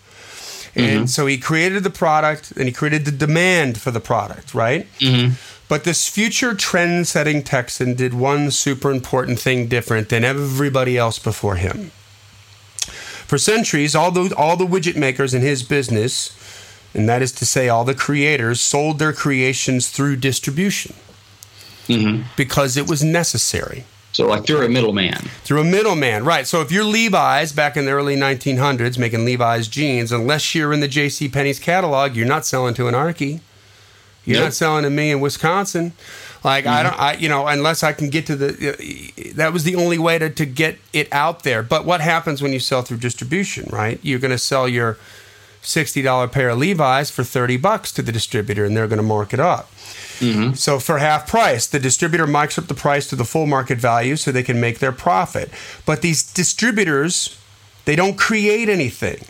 And 0.76 0.98
mm-hmm. 0.98 1.06
so 1.06 1.26
he 1.26 1.36
created 1.36 1.82
the 1.82 1.90
product 1.90 2.52
and 2.52 2.66
he 2.66 2.72
created 2.72 3.04
the 3.04 3.10
demand 3.10 3.80
for 3.80 3.90
the 3.90 3.98
product, 3.98 4.54
right? 4.54 4.86
Mm-hmm. 5.00 5.34
But 5.68 5.82
this 5.82 6.08
future 6.08 6.54
trend 6.54 7.08
setting 7.08 7.42
Texan 7.42 7.94
did 7.94 8.14
one 8.14 8.52
super 8.52 8.92
important 8.92 9.40
thing 9.40 9.66
different 9.66 10.10
than 10.10 10.22
everybody 10.22 10.96
else 10.96 11.18
before 11.18 11.56
him. 11.56 11.90
For 13.26 13.36
centuries, 13.36 13.96
all 13.96 14.12
the, 14.12 14.32
all 14.36 14.56
the 14.56 14.64
widget 14.64 14.96
makers 14.96 15.34
in 15.34 15.42
his 15.42 15.64
business, 15.64 16.36
and 16.94 17.08
that 17.08 17.20
is 17.20 17.32
to 17.32 17.44
say, 17.44 17.68
all 17.68 17.84
the 17.84 17.96
creators, 17.96 18.60
sold 18.60 19.00
their 19.00 19.12
creations 19.12 19.88
through 19.88 20.16
distribution 20.16 20.94
mm-hmm. 21.88 22.22
because 22.36 22.76
it 22.76 22.88
was 22.88 23.02
necessary. 23.02 23.86
So 24.20 24.26
like 24.26 24.46
through 24.46 24.66
a 24.66 24.68
middleman. 24.68 25.16
through 25.44 25.62
a 25.62 25.64
middleman, 25.64 26.24
right? 26.24 26.46
So 26.46 26.60
if 26.60 26.70
you're 26.70 26.84
Levi's 26.84 27.52
back 27.52 27.76
in 27.76 27.86
the 27.86 27.92
early 27.92 28.16
1900s 28.16 28.98
making 28.98 29.24
Levi's 29.24 29.66
jeans, 29.66 30.12
unless 30.12 30.54
you're 30.54 30.72
in 30.72 30.80
the 30.80 30.88
J.C. 30.88 31.28
Penney's 31.28 31.58
catalog, 31.58 32.14
you're 32.14 32.26
not 32.26 32.44
selling 32.44 32.74
to 32.74 32.86
Anarchy. 32.86 33.40
You're 34.24 34.36
Nope. 34.36 34.46
not 34.46 34.52
selling 34.54 34.82
to 34.84 34.90
me 34.90 35.10
in 35.10 35.20
Wisconsin. 35.20 35.94
Like 36.44 36.66
I 36.66 36.82
mm-hmm. 36.82 36.90
don't, 36.90 37.00
I 37.00 37.12
you 37.14 37.28
know, 37.28 37.46
unless 37.46 37.82
I 37.82 37.92
can 37.92 38.10
get 38.10 38.26
to 38.26 38.36
the, 38.36 38.48
uh, 38.48 39.32
that 39.36 39.52
was 39.52 39.64
the 39.64 39.76
only 39.76 39.98
way 39.98 40.18
to 40.18 40.28
to 40.28 40.44
get 40.44 40.78
it 40.92 41.08
out 41.12 41.42
there. 41.42 41.62
But 41.62 41.84
what 41.84 42.00
happens 42.00 42.42
when 42.42 42.52
you 42.52 42.60
sell 42.60 42.82
through 42.82 42.98
distribution, 42.98 43.68
right? 43.70 43.98
You're 44.02 44.18
going 44.18 44.30
to 44.30 44.38
sell 44.38 44.68
your 44.68 44.98
sixty 45.62 46.02
dollar 46.02 46.28
pair 46.28 46.50
of 46.50 46.58
Levi's 46.58 47.10
for 47.10 47.24
thirty 47.24 47.56
bucks 47.56 47.92
to 47.92 48.02
the 48.02 48.12
distributor, 48.12 48.64
and 48.64 48.76
they're 48.76 48.88
going 48.88 48.98
to 48.98 49.02
mark 49.02 49.32
it 49.32 49.40
up. 49.40 49.70
Mm-hmm. 50.20 50.54
So 50.54 50.78
for 50.78 50.98
half 50.98 51.26
price, 51.26 51.66
the 51.66 51.78
distributor 51.78 52.26
marks 52.26 52.58
up 52.58 52.66
the 52.66 52.74
price 52.74 53.08
to 53.08 53.16
the 53.16 53.24
full 53.24 53.46
market 53.46 53.78
value 53.78 54.16
so 54.16 54.30
they 54.30 54.42
can 54.42 54.60
make 54.60 54.78
their 54.78 54.92
profit. 54.92 55.50
But 55.84 56.02
these 56.02 56.22
distributors, 56.22 57.38
they 57.86 57.96
don't 57.96 58.16
create 58.16 58.68
anything. 58.68 59.24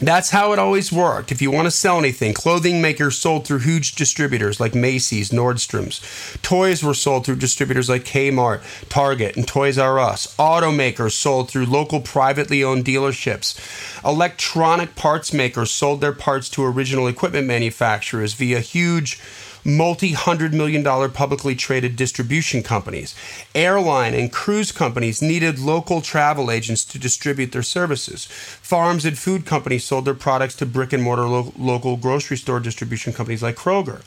That's 0.00 0.30
how 0.30 0.52
it 0.52 0.60
always 0.60 0.92
worked. 0.92 1.32
If 1.32 1.42
you 1.42 1.50
want 1.50 1.66
to 1.66 1.72
sell 1.72 1.98
anything, 1.98 2.32
clothing 2.32 2.80
makers 2.80 3.18
sold 3.18 3.44
through 3.44 3.58
huge 3.60 3.96
distributors 3.96 4.60
like 4.60 4.72
Macy's, 4.72 5.30
Nordstrom's. 5.30 6.00
Toys 6.40 6.84
were 6.84 6.94
sold 6.94 7.26
through 7.26 7.36
distributors 7.36 7.88
like 7.88 8.04
Kmart, 8.04 8.62
Target, 8.88 9.36
and 9.36 9.46
Toys 9.46 9.76
R 9.76 9.98
Us. 9.98 10.36
Automakers 10.36 11.12
sold 11.12 11.50
through 11.50 11.66
local 11.66 12.00
privately 12.00 12.62
owned 12.62 12.84
dealerships. 12.84 13.58
Electronic 14.04 14.94
parts 14.94 15.32
makers 15.32 15.72
sold 15.72 16.00
their 16.00 16.12
parts 16.12 16.48
to 16.50 16.64
original 16.64 17.08
equipment 17.08 17.48
manufacturers 17.48 18.34
via 18.34 18.60
huge 18.60 19.20
multi 19.68 20.12
hundred 20.12 20.54
million 20.54 20.82
dollar 20.82 21.08
publicly 21.08 21.54
traded 21.54 21.94
distribution 21.94 22.62
companies. 22.62 23.14
Airline 23.54 24.14
and 24.14 24.32
cruise 24.32 24.72
companies 24.72 25.20
needed 25.20 25.58
local 25.58 26.00
travel 26.00 26.50
agents 26.50 26.84
to 26.86 26.98
distribute 26.98 27.52
their 27.52 27.62
services. 27.62 28.26
Farms 28.26 29.04
and 29.04 29.18
food 29.18 29.44
companies 29.44 29.84
sold 29.84 30.06
their 30.06 30.14
products 30.14 30.56
to 30.56 30.66
brick 30.66 30.92
and 30.92 31.02
mortar 31.02 31.28
lo- 31.28 31.52
local 31.58 31.96
grocery 31.96 32.36
store 32.36 32.60
distribution 32.60 33.12
companies 33.12 33.42
like 33.42 33.56
Kroger. 33.56 34.02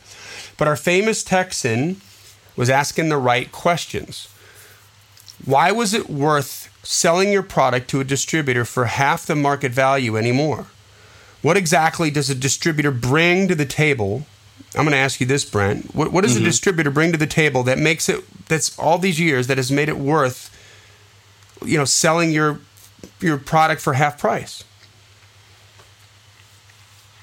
But 0.58 0.68
our 0.68 0.76
famous 0.76 1.22
Texan 1.22 2.00
was 2.56 2.68
asking 2.68 3.08
the 3.08 3.16
right 3.16 3.50
questions. 3.52 4.28
Why 5.44 5.72
was 5.72 5.94
it 5.94 6.10
worth 6.10 6.68
selling 6.82 7.32
your 7.32 7.42
product 7.42 7.88
to 7.90 8.00
a 8.00 8.04
distributor 8.04 8.64
for 8.64 8.86
half 8.86 9.26
the 9.26 9.36
market 9.36 9.72
value 9.72 10.16
anymore? 10.16 10.66
What 11.40 11.56
exactly 11.56 12.10
does 12.10 12.30
a 12.30 12.34
distributor 12.34 12.90
bring 12.90 13.48
to 13.48 13.54
the 13.54 13.66
table? 13.66 14.26
I'm 14.74 14.84
going 14.84 14.92
to 14.92 14.96
ask 14.98 15.20
you 15.20 15.26
this, 15.26 15.44
Brent. 15.44 15.94
What, 15.94 16.12
what 16.12 16.22
does 16.22 16.34
a 16.34 16.38
mm-hmm. 16.38 16.46
distributor 16.46 16.90
bring 16.90 17.12
to 17.12 17.18
the 17.18 17.26
table 17.26 17.62
that 17.64 17.78
makes 17.78 18.08
it, 18.08 18.24
that's 18.48 18.78
all 18.78 18.98
these 18.98 19.20
years, 19.20 19.46
that 19.46 19.56
has 19.56 19.70
made 19.70 19.88
it 19.88 19.98
worth, 19.98 20.50
you 21.64 21.78
know, 21.78 21.84
selling 21.84 22.32
your 22.32 22.60
your 23.20 23.38
product 23.38 23.80
for 23.80 23.94
half 23.94 24.18
price? 24.18 24.64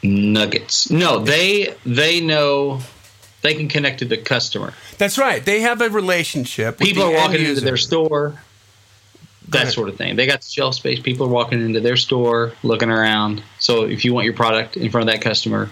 Nuggets. 0.01 0.89
No, 0.89 1.19
they 1.19 1.75
they 1.85 2.21
know 2.21 2.79
they 3.41 3.53
can 3.53 3.67
connect 3.67 3.99
to 3.99 4.05
the 4.05 4.17
customer. 4.17 4.73
That's 4.97 5.17
right. 5.17 5.43
They 5.43 5.61
have 5.61 5.81
a 5.81 5.89
relationship. 5.89 6.79
With 6.79 6.87
People 6.87 7.03
are 7.03 7.13
walking 7.13 7.45
into 7.45 7.61
their 7.61 7.77
store. 7.77 8.41
That 9.49 9.69
sort 9.69 9.89
of 9.89 9.97
thing. 9.97 10.15
They 10.15 10.27
got 10.27 10.43
shelf 10.43 10.75
space. 10.75 10.99
People 10.99 11.25
are 11.25 11.29
walking 11.29 11.59
into 11.59 11.79
their 11.79 11.97
store, 11.97 12.53
looking 12.61 12.91
around. 12.91 13.41
So 13.57 13.85
if 13.85 14.05
you 14.05 14.13
want 14.13 14.25
your 14.25 14.35
product 14.35 14.77
in 14.77 14.91
front 14.91 15.09
of 15.09 15.13
that 15.15 15.23
customer, 15.23 15.71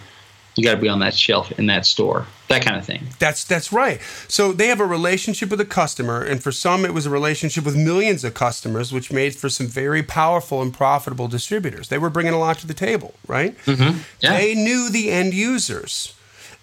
you 0.57 0.63
got 0.63 0.75
to 0.75 0.81
be 0.81 0.89
on 0.89 0.99
that 0.99 1.13
shelf 1.13 1.51
in 1.59 1.67
that 1.67 1.85
store. 1.85 2.25
That 2.49 2.63
kind 2.63 2.77
of 2.77 2.85
thing. 2.85 3.07
That's 3.19 3.43
that's 3.43 3.71
right. 3.71 3.99
So 4.27 4.53
they 4.53 4.67
have 4.67 4.79
a 4.79 4.85
relationship 4.85 5.49
with 5.49 5.61
a 5.61 5.65
customer, 5.65 6.21
and 6.21 6.41
for 6.41 6.51
some, 6.51 6.85
it 6.85 6.93
was 6.93 7.05
a 7.05 7.09
relationship 7.09 7.65
with 7.65 7.75
millions 7.75 8.23
of 8.23 8.33
customers, 8.33 8.91
which 8.91 9.11
made 9.11 9.35
for 9.35 9.49
some 9.49 9.67
very 9.67 10.03
powerful 10.03 10.61
and 10.61 10.73
profitable 10.73 11.27
distributors. 11.27 11.89
They 11.89 11.97
were 11.97 12.09
bringing 12.09 12.33
a 12.33 12.39
lot 12.39 12.57
to 12.59 12.67
the 12.67 12.73
table, 12.73 13.13
right? 13.27 13.57
Mm-hmm. 13.65 13.99
Yeah. 14.21 14.37
They 14.37 14.55
knew 14.55 14.89
the 14.89 15.11
end 15.11 15.33
users. 15.33 16.13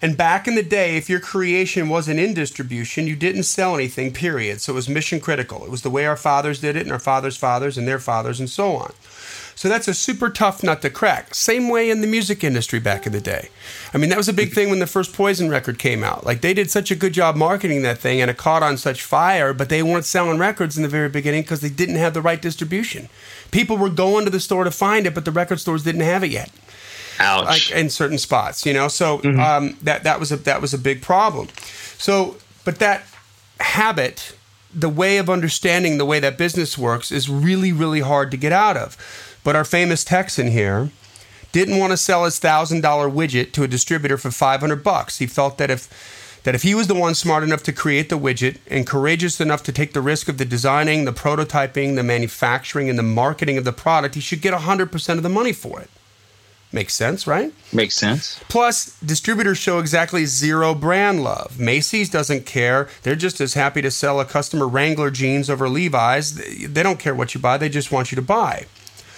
And 0.01 0.17
back 0.17 0.47
in 0.47 0.55
the 0.55 0.63
day, 0.63 0.97
if 0.97 1.09
your 1.09 1.19
creation 1.19 1.87
wasn't 1.87 2.19
in 2.19 2.33
distribution, 2.33 3.07
you 3.07 3.15
didn't 3.15 3.43
sell 3.43 3.75
anything, 3.75 4.13
period. 4.13 4.61
So 4.61 4.73
it 4.73 4.75
was 4.75 4.89
mission 4.89 5.19
critical. 5.19 5.63
It 5.63 5.71
was 5.71 5.83
the 5.83 5.89
way 5.89 6.05
our 6.05 6.17
fathers 6.17 6.59
did 6.59 6.75
it, 6.75 6.83
and 6.83 6.91
our 6.91 6.99
fathers' 6.99 7.37
fathers, 7.37 7.77
and 7.77 7.87
their 7.87 7.99
fathers, 7.99 8.39
and 8.39 8.49
so 8.49 8.75
on. 8.75 8.93
So 9.55 9.69
that's 9.69 9.87
a 9.87 9.93
super 9.93 10.29
tough 10.29 10.63
nut 10.63 10.81
to 10.81 10.89
crack. 10.89 11.33
Same 11.33 11.69
way 11.69 11.89
in 11.89 12.01
the 12.01 12.07
music 12.07 12.43
industry 12.43 12.79
back 12.79 13.05
in 13.05 13.13
the 13.13 13.21
day. 13.21 13.49
I 13.93 13.97
mean, 13.97 14.09
that 14.09 14.17
was 14.17 14.27
a 14.27 14.33
big 14.33 14.51
thing 14.51 14.69
when 14.69 14.79
the 14.79 14.87
first 14.87 15.13
Poison 15.13 15.49
record 15.49 15.79
came 15.79 16.03
out. 16.03 16.25
Like, 16.25 16.41
they 16.41 16.53
did 16.53 16.69
such 16.69 16.91
a 16.91 16.95
good 16.95 17.13
job 17.13 17.37
marketing 17.37 17.81
that 17.83 17.97
thing, 17.97 18.19
and 18.19 18.29
it 18.29 18.35
caught 18.35 18.63
on 18.63 18.77
such 18.77 19.01
fire, 19.01 19.53
but 19.53 19.69
they 19.69 19.81
weren't 19.81 20.05
selling 20.05 20.37
records 20.37 20.75
in 20.75 20.83
the 20.83 20.89
very 20.89 21.07
beginning 21.07 21.43
because 21.43 21.61
they 21.61 21.69
didn't 21.69 21.95
have 21.95 22.13
the 22.13 22.21
right 22.21 22.41
distribution. 22.41 23.07
People 23.51 23.77
were 23.77 23.89
going 23.89 24.25
to 24.25 24.31
the 24.31 24.41
store 24.41 24.65
to 24.65 24.71
find 24.71 25.07
it, 25.07 25.15
but 25.15 25.23
the 25.23 25.31
record 25.31 25.61
stores 25.61 25.83
didn't 25.83 26.01
have 26.01 26.23
it 26.23 26.31
yet 26.31 26.51
Ouch. 27.19 27.45
like 27.45 27.71
in 27.71 27.89
certain 27.89 28.17
spots, 28.17 28.65
you 28.65 28.73
know. 28.73 28.87
So 28.87 29.23
um, 29.23 29.77
that 29.81 30.03
that 30.03 30.19
was 30.19 30.31
a 30.31 30.37
that 30.37 30.61
was 30.61 30.73
a 30.73 30.77
big 30.77 31.01
problem. 31.01 31.47
So, 31.97 32.37
but 32.63 32.79
that 32.79 33.03
habit, 33.59 34.35
the 34.73 34.89
way 34.89 35.17
of 35.17 35.29
understanding 35.29 35.97
the 35.97 36.05
way 36.05 36.19
that 36.19 36.37
business 36.37 36.77
works, 36.77 37.11
is 37.11 37.29
really 37.29 37.71
really 37.71 38.01
hard 38.01 38.31
to 38.31 38.37
get 38.37 38.51
out 38.51 38.77
of. 38.77 38.97
But 39.45 39.55
our 39.55 39.63
famous 39.63 40.03
Texan 40.03 40.47
here 40.47 40.89
didn't 41.51 41.77
want 41.77 41.91
to 41.91 41.97
sell 41.97 42.25
his 42.25 42.39
thousand 42.39 42.81
dollar 42.81 43.07
widget 43.09 43.53
to 43.53 43.63
a 43.63 43.67
distributor 43.67 44.17
for 44.17 44.31
five 44.31 44.59
hundred 44.59 44.83
bucks. 44.83 45.19
He 45.19 45.27
felt 45.27 45.59
that 45.59 45.69
if 45.69 46.41
that 46.43 46.55
if 46.55 46.63
he 46.63 46.75
was 46.75 46.87
the 46.87 46.95
one 46.95 47.13
smart 47.13 47.43
enough 47.43 47.61
to 47.63 47.71
create 47.71 48.09
the 48.09 48.17
widget 48.17 48.57
and 48.67 48.85
courageous 48.87 49.39
enough 49.39 49.61
to 49.63 49.71
take 49.71 49.93
the 49.93 50.01
risk 50.01 50.27
of 50.27 50.39
the 50.39 50.45
designing, 50.45 51.05
the 51.05 51.13
prototyping, 51.13 51.95
the 51.95 52.03
manufacturing, 52.03 52.89
and 52.89 52.97
the 52.99 53.03
marketing 53.03 53.57
of 53.57 53.65
the 53.65 53.71
product, 53.71 54.15
he 54.15 54.21
should 54.21 54.41
get 54.41 54.53
100% 54.53 55.09
of 55.17 55.23
the 55.23 55.29
money 55.29 55.53
for 55.53 55.79
it. 55.79 55.89
Makes 56.71 56.93
sense, 56.93 57.25
right? 57.25 57.53
Makes 57.71 57.95
sense. 57.95 58.39
Plus, 58.49 58.99
distributors 58.99 59.57
show 59.57 59.79
exactly 59.79 60.25
zero 60.25 60.75
brand 60.75 61.23
love. 61.23 61.59
Macy's 61.59 62.09
doesn't 62.09 62.45
care. 62.45 62.89
They're 63.03 63.15
just 63.15 63.39
as 63.41 63.53
happy 63.53 63.81
to 63.81 63.89
sell 63.89 64.19
a 64.19 64.25
customer 64.25 64.67
Wrangler 64.67 65.09
jeans 65.09 65.49
over 65.49 65.69
Levi's. 65.69 66.35
They 66.35 66.83
don't 66.83 66.99
care 66.99 67.15
what 67.15 67.33
you 67.33 67.39
buy, 67.39 67.57
they 67.57 67.69
just 67.69 67.91
want 67.91 68.11
you 68.11 68.15
to 68.15 68.21
buy. 68.21 68.65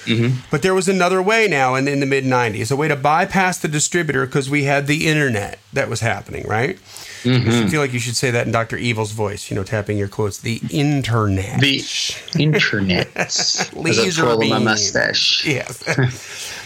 Mm-hmm. 0.08 0.40
But 0.50 0.62
there 0.62 0.74
was 0.74 0.88
another 0.88 1.22
way 1.22 1.48
now 1.48 1.76
in, 1.76 1.88
in 1.88 2.00
the 2.00 2.06
mid 2.06 2.24
90s, 2.24 2.72
a 2.72 2.76
way 2.76 2.88
to 2.88 2.96
bypass 2.96 3.58
the 3.58 3.68
distributor 3.68 4.26
because 4.26 4.50
we 4.50 4.64
had 4.64 4.88
the 4.88 5.08
internet 5.08 5.60
that 5.74 5.90
was 5.90 6.00
happening, 6.00 6.48
right? 6.48 6.78
Mm-hmm. 7.24 7.66
I 7.66 7.70
feel 7.70 7.82
like 7.82 7.94
you 7.94 8.00
should 8.00 8.16
say 8.16 8.32
that 8.32 8.46
in 8.46 8.54
Dr. 8.54 8.78
Evil's 8.78 9.12
voice, 9.12 9.50
you 9.50 9.56
know, 9.56 9.64
tapping 9.64 9.98
your 9.98 10.08
quotes. 10.08 10.40
The 10.40 10.62
internet. 10.72 11.60
The 11.60 11.84
internet. 12.40 13.10
As 13.16 13.70
I 13.76 13.80
Laser 13.80 14.22
twirl 14.22 14.38
my 14.38 14.58
beam. 14.58 14.64
mustache. 14.64 15.46
Yes. 15.58 15.84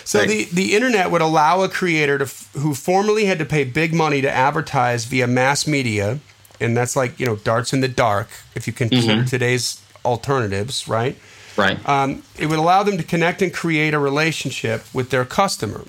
so 0.03 0.25
the, 0.25 0.45
the 0.45 0.75
internet 0.75 1.09
would 1.11 1.21
allow 1.21 1.61
a 1.61 1.69
creator 1.69 2.17
to 2.17 2.25
who 2.59 2.73
formerly 2.73 3.25
had 3.25 3.39
to 3.39 3.45
pay 3.45 3.63
big 3.63 3.93
money 3.93 4.21
to 4.21 4.29
advertise 4.29 5.05
via 5.05 5.27
mass 5.27 5.65
media, 5.65 6.19
and 6.59 6.75
that's 6.75 6.95
like 6.95 7.19
you 7.19 7.25
know 7.25 7.37
darts 7.37 7.73
in 7.73 7.81
the 7.81 7.87
dark 7.87 8.27
if 8.55 8.67
you 8.67 8.73
consider 8.73 9.13
mm-hmm. 9.13 9.25
today's 9.25 9.81
alternatives, 10.03 10.87
right? 10.87 11.17
Right. 11.61 11.87
Um, 11.87 12.23
it 12.37 12.47
would 12.47 12.59
allow 12.59 12.83
them 12.83 12.97
to 12.97 13.03
connect 13.03 13.41
and 13.41 13.53
create 13.53 13.93
a 13.93 13.99
relationship 13.99 14.83
with 14.93 15.11
their 15.11 15.25
customer. 15.25 15.85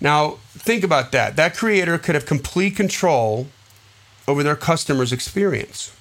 Now, 0.00 0.38
think 0.50 0.84
about 0.84 1.12
that. 1.12 1.36
That 1.36 1.56
creator 1.56 1.98
could 1.98 2.14
have 2.14 2.26
complete 2.26 2.76
control 2.76 3.48
over 4.26 4.42
their 4.42 4.56
customer's 4.56 5.12
experience. 5.12 5.92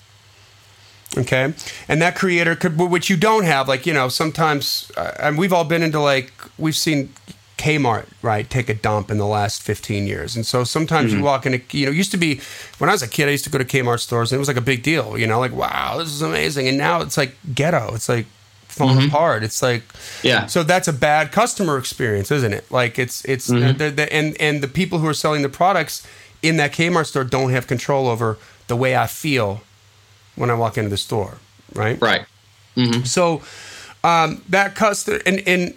Okay, 1.17 1.53
and 1.87 1.99
that 2.03 2.15
creator 2.15 2.55
could, 2.55 2.77
which 2.77 3.09
you 3.09 3.17
don't 3.17 3.43
have, 3.43 3.67
like 3.67 3.87
you 3.87 3.93
know, 3.93 4.09
sometimes, 4.09 4.91
uh, 4.95 5.11
and 5.19 5.39
we've 5.39 5.51
all 5.51 5.63
been 5.63 5.81
into 5.81 5.99
like 5.99 6.31
we've 6.59 6.75
seen 6.75 7.11
Kmart 7.59 8.07
right 8.21 8.49
take 8.49 8.69
a 8.69 8.73
dump 8.73 9.11
in 9.11 9.17
the 9.17 9.27
last 9.27 9.61
fifteen 9.61 10.07
years, 10.07 10.35
and 10.35 10.45
so 10.45 10.63
sometimes 10.63 11.11
you 11.11 11.17
mm-hmm. 11.17 11.25
walk 11.25 11.45
into, 11.45 11.61
you 11.77 11.85
know, 11.85 11.91
used 11.91 12.11
to 12.11 12.17
be 12.17 12.39
when 12.77 12.89
I 12.89 12.93
was 12.93 13.03
a 13.03 13.07
kid, 13.07 13.27
I 13.27 13.31
used 13.31 13.43
to 13.43 13.49
go 13.49 13.57
to 13.57 13.65
Kmart 13.65 13.99
stores, 13.99 14.31
and 14.31 14.37
it 14.37 14.39
was 14.39 14.47
like 14.47 14.57
a 14.57 14.61
big 14.61 14.81
deal, 14.81 15.17
you 15.17 15.27
know, 15.27 15.39
like 15.39 15.51
wow, 15.51 15.97
this 15.97 16.07
is 16.07 16.21
amazing, 16.21 16.67
and 16.69 16.77
now 16.77 17.01
it's 17.01 17.17
like 17.17 17.35
ghetto, 17.53 17.93
it's 17.93 18.07
like 18.07 18.25
falling 18.67 18.97
mm-hmm. 18.97 19.07
apart, 19.07 19.43
it's 19.43 19.61
like 19.61 19.83
Yeah. 20.23 20.45
so 20.45 20.63
that's 20.63 20.87
a 20.87 20.93
bad 20.93 21.31
customer 21.33 21.77
experience, 21.77 22.31
isn't 22.31 22.53
it? 22.53 22.71
Like 22.71 22.97
it's 22.97 23.25
it's 23.25 23.51
uh, 23.51 23.55
mm-hmm. 23.55 23.77
the, 23.77 23.89
the, 23.91 24.13
and 24.13 24.39
and 24.39 24.63
the 24.63 24.69
people 24.69 24.99
who 24.99 25.07
are 25.07 25.13
selling 25.13 25.41
the 25.41 25.49
products 25.49 26.07
in 26.41 26.57
that 26.57 26.71
Kmart 26.71 27.07
store 27.07 27.25
don't 27.25 27.51
have 27.51 27.67
control 27.67 28.07
over 28.07 28.37
the 28.67 28.75
way 28.77 28.95
I 28.95 29.07
feel 29.07 29.61
when 30.35 30.49
I 30.49 30.53
walk 30.53 30.77
into 30.77 30.89
the 30.89 30.97
store, 30.97 31.39
right? 31.75 32.01
right. 32.01 32.25
So 33.03 33.41
um, 34.03 34.41
that 34.47 34.75
customer 34.75 35.19
and 35.25 35.41
and 35.45 35.73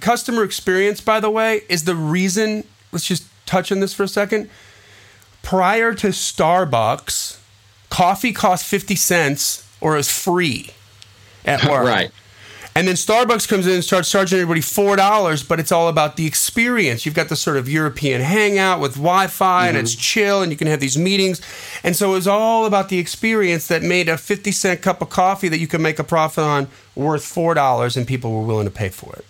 customer 0.00 0.42
experience, 0.44 1.00
by 1.00 1.20
the 1.20 1.30
way, 1.30 1.62
is 1.68 1.84
the 1.84 1.94
reason. 1.94 2.64
Let's 2.92 3.06
just 3.06 3.24
touch 3.46 3.70
on 3.72 3.80
this 3.80 3.94
for 3.94 4.04
a 4.04 4.08
second. 4.08 4.50
Prior 5.42 5.94
to 5.94 6.08
Starbucks, 6.08 7.38
coffee 7.90 8.32
cost 8.32 8.66
fifty 8.66 8.96
cents 8.96 9.68
or 9.80 9.96
is 9.96 10.10
free 10.10 10.70
at 11.44 11.64
work. 11.64 11.84
Right. 11.86 12.10
And 12.76 12.86
then 12.86 12.94
Starbucks 12.94 13.48
comes 13.48 13.66
in 13.66 13.72
and 13.72 13.82
starts 13.82 14.10
charging 14.10 14.38
everybody 14.38 14.60
four 14.60 14.96
dollars, 14.96 15.42
but 15.42 15.58
it's 15.58 15.72
all 15.72 15.88
about 15.88 16.16
the 16.18 16.26
experience. 16.26 17.06
You've 17.06 17.14
got 17.14 17.30
the 17.30 17.36
sort 17.36 17.56
of 17.56 17.70
European 17.70 18.20
hangout 18.20 18.80
with 18.80 18.96
Wi-Fi, 18.96 19.68
and 19.68 19.78
it's 19.78 19.92
mm-hmm. 19.92 20.00
chill, 20.00 20.42
and 20.42 20.52
you 20.52 20.58
can 20.58 20.66
have 20.66 20.80
these 20.80 20.98
meetings. 20.98 21.40
And 21.82 21.96
so 21.96 22.10
it 22.10 22.16
was 22.16 22.28
all 22.28 22.66
about 22.66 22.90
the 22.90 22.98
experience 22.98 23.68
that 23.68 23.82
made 23.82 24.10
a 24.10 24.18
fifty 24.18 24.52
cent 24.52 24.82
cup 24.82 25.00
of 25.00 25.08
coffee 25.08 25.48
that 25.48 25.58
you 25.58 25.66
could 25.66 25.80
make 25.80 25.98
a 25.98 26.04
profit 26.04 26.44
on 26.44 26.68
worth 26.94 27.24
four 27.24 27.54
dollars, 27.54 27.96
and 27.96 28.06
people 28.06 28.30
were 28.34 28.44
willing 28.44 28.66
to 28.66 28.70
pay 28.70 28.90
for 28.90 29.14
it. 29.16 29.24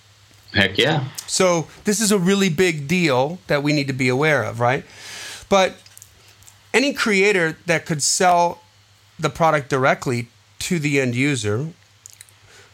Heck 0.57 0.79
yeah. 0.79 1.05
So 1.27 1.69
this 1.85 2.01
is 2.01 2.11
a 2.11 2.19
really 2.19 2.49
big 2.49 2.89
deal 2.89 3.39
that 3.47 3.63
we 3.63 3.73
need 3.73 3.87
to 3.89 3.93
be 3.93 4.09
aware 4.09 4.43
of, 4.43 4.59
right? 4.59 4.85
But 5.49 5.77
any 6.73 6.93
creator 6.93 7.59
that 7.67 7.87
could 7.87 8.03
sell 8.03 8.63
the 9.19 9.31
product 9.31 9.69
directly 9.69 10.29
to 10.61 10.79
the 10.79 11.01
end 11.01 11.15
user 11.15 11.69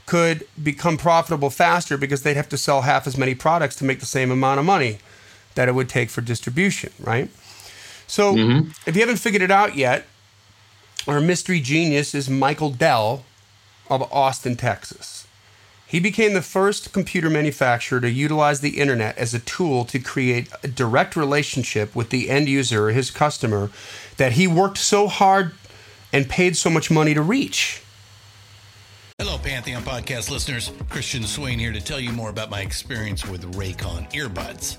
could 0.07 0.47
become 0.61 0.97
profitable 0.97 1.51
faster 1.51 1.97
because 1.97 2.23
they'd 2.23 2.37
have 2.37 2.49
to 2.49 2.59
sell 2.59 2.83
half 2.83 3.07
as 3.07 3.17
many 3.17 3.35
products 3.35 3.77
to 3.77 3.85
make 3.85 4.01
the 4.01 4.07
same 4.07 4.31
amount 4.31 4.61
of 4.61 4.67
money 4.67 4.99
that 5.55 5.69
it 5.69 5.75
would 5.75 5.89
take 5.89 6.11
for 6.11 6.21
distribution, 6.21 6.93
right? 7.01 7.31
So 8.07 8.35
mm-hmm. 8.35 8.71
if 8.87 8.95
you 8.95 9.01
haven't 9.01 9.19
figured 9.19 9.43
it 9.43 9.51
out 9.51 9.77
yet, 9.77 10.07
our 11.07 11.21
mystery 11.21 11.61
genius 11.61 12.15
is 12.15 12.29
Michael 12.29 12.71
Dell 12.71 13.25
of 13.89 14.03
Austin, 14.13 14.57
Texas. 14.57 15.27
He 15.93 16.01
became 16.01 16.33
the 16.33 16.41
first 16.41 16.91
computer 16.95 17.29
manufacturer 17.29 18.01
to 18.01 18.11
utilize 18.11 18.63
the 18.63 18.81
internet 18.81 19.19
as 19.19 19.35
a 19.35 19.39
tool 19.39 19.85
to 19.85 19.99
create 19.99 20.49
a 20.63 20.69
direct 20.69 21.17
relationship 21.17 21.95
with 21.95 22.09
the 22.09 22.31
end 22.31 22.49
user 22.49 22.89
his 22.89 23.11
customer 23.11 23.71
that 24.17 24.33
he 24.33 24.47
worked 24.47 24.79
so 24.79 25.07
hard 25.07 25.53
and 26.11 26.31
paid 26.31 26.57
so 26.57 26.71
much 26.71 26.91
money 26.91 27.13
to 27.13 27.21
reach. 27.21 27.83
Hello, 29.19 29.37
Pantheon 29.37 29.83
podcast 29.83 30.31
listeners. 30.31 30.73
Christian 30.89 31.25
Swain 31.25 31.59
here 31.59 31.73
to 31.73 31.81
tell 31.83 32.01
you 32.01 32.11
more 32.13 32.31
about 32.31 32.49
my 32.49 32.63
experience 32.63 33.27
with 33.27 33.55
Raycon 33.55 34.11
earbuds. 34.13 34.79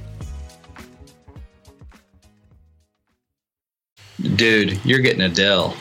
Dude, 4.21 4.83
you're 4.85 4.99
getting 4.99 5.21
a 5.21 5.29
Dell. 5.29 5.75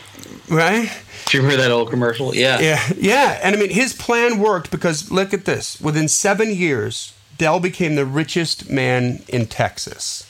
Right? 0.49 0.91
Do 1.27 1.37
you 1.37 1.43
remember 1.43 1.63
that 1.63 1.71
old 1.71 1.91
commercial? 1.91 2.35
Yeah. 2.35 2.59
Yeah, 2.61 2.93
yeah. 2.97 3.41
And 3.43 3.55
I 3.55 3.59
mean, 3.59 3.71
his 3.71 3.93
plan 3.93 4.39
worked 4.39 4.71
because 4.71 5.11
look 5.11 5.33
at 5.33 5.45
this. 5.45 5.81
Within 5.81 6.09
seven 6.09 6.55
years, 6.55 7.15
Dell 7.39 7.61
became 7.61 7.95
the 7.95 8.05
richest 8.05 8.69
man 8.69 9.23
in 9.29 9.47
Texas. 9.47 10.27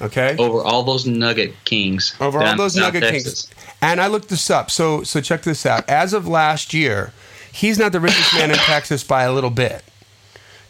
Okay? 0.00 0.36
Over 0.38 0.62
all 0.62 0.84
those 0.84 1.06
Nugget 1.06 1.54
Kings. 1.64 2.14
Over 2.20 2.40
all 2.40 2.56
those 2.56 2.76
Nugget 2.76 3.02
Texas. 3.02 3.46
Kings. 3.46 3.64
And 3.82 4.00
I 4.00 4.06
looked 4.06 4.28
this 4.28 4.48
up. 4.50 4.70
So, 4.70 5.02
so 5.02 5.20
check 5.20 5.42
this 5.42 5.66
out. 5.66 5.88
As 5.88 6.12
of 6.12 6.26
last 6.28 6.72
year, 6.72 7.12
he's 7.52 7.78
not 7.78 7.92
the 7.92 8.00
richest 8.00 8.34
man 8.34 8.50
in 8.50 8.56
Texas 8.56 9.02
by 9.02 9.24
a 9.24 9.32
little 9.32 9.50
bit. 9.50 9.82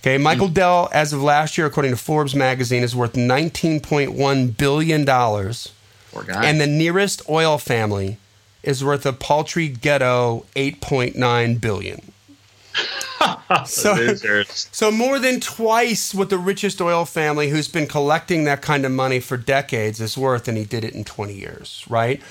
Okay, 0.01 0.17
Michael 0.17 0.49
Dell, 0.49 0.89
as 0.93 1.13
of 1.13 1.23
last 1.23 1.59
year, 1.59 1.67
according 1.67 1.91
to 1.91 1.97
Forbes 1.97 2.35
magazine, 2.35 2.85
is 2.85 2.95
worth 2.95 3.15
$19.1 3.15 4.57
billion. 4.57 5.05
Poor 6.19 6.35
guy. 6.35 6.45
And 6.45 6.61
the 6.61 6.67
nearest 6.67 7.23
oil 7.29 7.59
family 7.59 8.19
is 8.63 8.85
worth 8.85 9.07
a 9.07 9.13
paltry 9.13 9.69
ghetto 9.69 10.47
8.9 10.57 11.61
billion. 11.61 12.13
so, 13.67 14.43
so 14.45 14.91
more 14.91 15.19
than 15.19 15.41
twice 15.41 16.15
what 16.15 16.31
the 16.31 16.39
richest 16.39 16.81
oil 16.81 17.05
family 17.05 17.49
who's 17.49 17.67
been 17.67 17.87
collecting 17.87 18.45
that 18.45 18.63
kind 18.63 18.85
of 18.85 18.93
money 18.93 19.19
for 19.21 19.37
decades 19.37 20.01
is 20.01 20.17
worth 20.17 20.47
and 20.47 20.57
he 20.57 20.65
did 20.65 20.85
it 20.85 20.95
in 20.95 21.03
20 21.03 21.35
years 21.35 21.85
right 21.89 22.23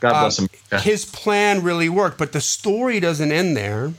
God 0.00 0.10
bless 0.10 0.38
him. 0.38 0.48
Um, 0.70 0.80
his 0.80 1.04
plan 1.04 1.62
really 1.62 1.88
worked 1.88 2.18
but 2.18 2.30
the 2.30 2.40
story 2.40 3.00
doesn't 3.00 3.32
end 3.32 3.56
there 3.56 3.94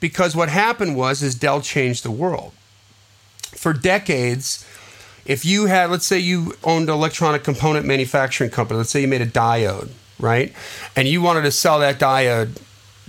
because 0.00 0.34
what 0.34 0.48
happened 0.48 0.96
was 0.96 1.22
is 1.22 1.36
dell 1.36 1.60
changed 1.60 2.02
the 2.02 2.10
world 2.10 2.52
for 3.42 3.72
decades 3.72 4.66
if 5.26 5.44
you 5.44 5.66
had 5.66 5.90
let's 5.90 6.06
say 6.06 6.18
you 6.18 6.54
owned 6.64 6.88
an 6.88 6.94
electronic 6.94 7.44
component 7.44 7.86
manufacturing 7.86 8.50
company 8.50 8.78
let's 8.78 8.90
say 8.90 9.00
you 9.00 9.08
made 9.08 9.22
a 9.22 9.26
diode 9.26 9.90
right 10.18 10.52
and 10.94 11.08
you 11.08 11.20
wanted 11.20 11.42
to 11.42 11.50
sell 11.50 11.78
that 11.78 11.98
diode 11.98 12.60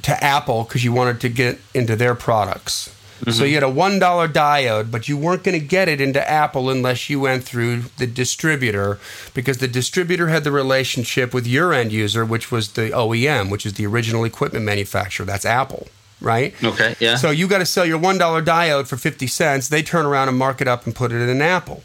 to 0.02 0.24
apple 0.24 0.64
because 0.64 0.84
you 0.84 0.92
wanted 0.92 1.20
to 1.22 1.30
get 1.30 1.60
into 1.74 1.96
their 1.96 2.16
products 2.16 2.94
so 3.20 3.32
mm-hmm. 3.32 3.46
you 3.46 3.54
had 3.56 3.64
a 3.64 3.70
one 3.70 3.98
dollar 3.98 4.28
diode 4.28 4.92
but 4.92 5.08
you 5.08 5.18
weren't 5.18 5.44
going 5.44 5.60
to 5.60 5.66
get 5.66 5.88
it 5.88 6.00
into 6.00 6.30
apple 6.30 6.70
unless 6.70 7.10
you 7.10 7.20
went 7.20 7.44
through 7.44 7.82
the 7.98 8.06
distributor 8.06 9.00
because 9.34 9.58
the 9.58 9.68
distributor 9.68 10.28
had 10.28 10.44
the 10.44 10.52
relationship 10.52 11.34
with 11.34 11.48
your 11.48 11.74
end 11.74 11.92
user 11.92 12.24
which 12.24 12.52
was 12.52 12.74
the 12.74 12.90
oem 12.90 13.50
which 13.50 13.66
is 13.66 13.74
the 13.74 13.86
original 13.86 14.24
equipment 14.24 14.64
manufacturer 14.64 15.26
that's 15.26 15.46
apple 15.46 15.88
right 16.22 16.54
Okay, 16.64 16.96
yeah. 17.00 17.16
so 17.16 17.30
you 17.30 17.48
got 17.48 17.60
to 17.60 17.66
sell 17.66 17.86
your 17.86 17.98
one 17.98 18.18
dollar 18.18 18.42
diode 18.42 18.88
for 18.88 18.98
fifty 18.98 19.28
cents. 19.28 19.70
They 19.70 19.84
turn 19.84 20.06
around 20.06 20.30
and 20.30 20.38
mark 20.38 20.62
it 20.62 20.68
up 20.68 20.86
and 20.86 20.96
put 20.96 21.12
it 21.12 21.22
in 21.22 21.30
an 21.30 21.42
Apple. 21.42 21.84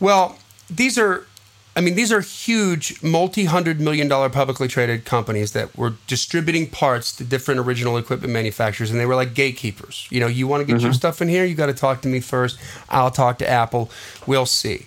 Well, 0.00 0.38
these 0.70 0.98
are, 0.98 1.26
I 1.76 1.80
mean, 1.80 1.94
these 1.94 2.12
are 2.12 2.20
huge, 2.20 3.02
multi-hundred 3.02 3.80
million 3.80 4.08
dollar 4.08 4.28
publicly 4.28 4.68
traded 4.68 5.04
companies 5.04 5.52
that 5.52 5.76
were 5.76 5.94
distributing 6.06 6.68
parts 6.70 7.14
to 7.16 7.24
different 7.24 7.60
original 7.60 7.96
equipment 7.96 8.32
manufacturers, 8.32 8.90
and 8.90 9.00
they 9.00 9.06
were 9.06 9.16
like 9.16 9.34
gatekeepers. 9.34 10.06
You 10.10 10.20
know, 10.20 10.26
you 10.26 10.46
want 10.46 10.60
to 10.60 10.64
get 10.66 10.80
your 10.80 10.90
mm-hmm. 10.90 10.96
stuff 10.96 11.20
in 11.22 11.28
here, 11.28 11.44
you 11.44 11.54
got 11.54 11.66
to 11.66 11.74
talk 11.74 12.00
to 12.02 12.08
me 12.08 12.20
first. 12.20 12.58
I'll 12.88 13.10
talk 13.10 13.38
to 13.38 13.48
Apple. 13.48 13.90
We'll 14.26 14.46
see. 14.46 14.86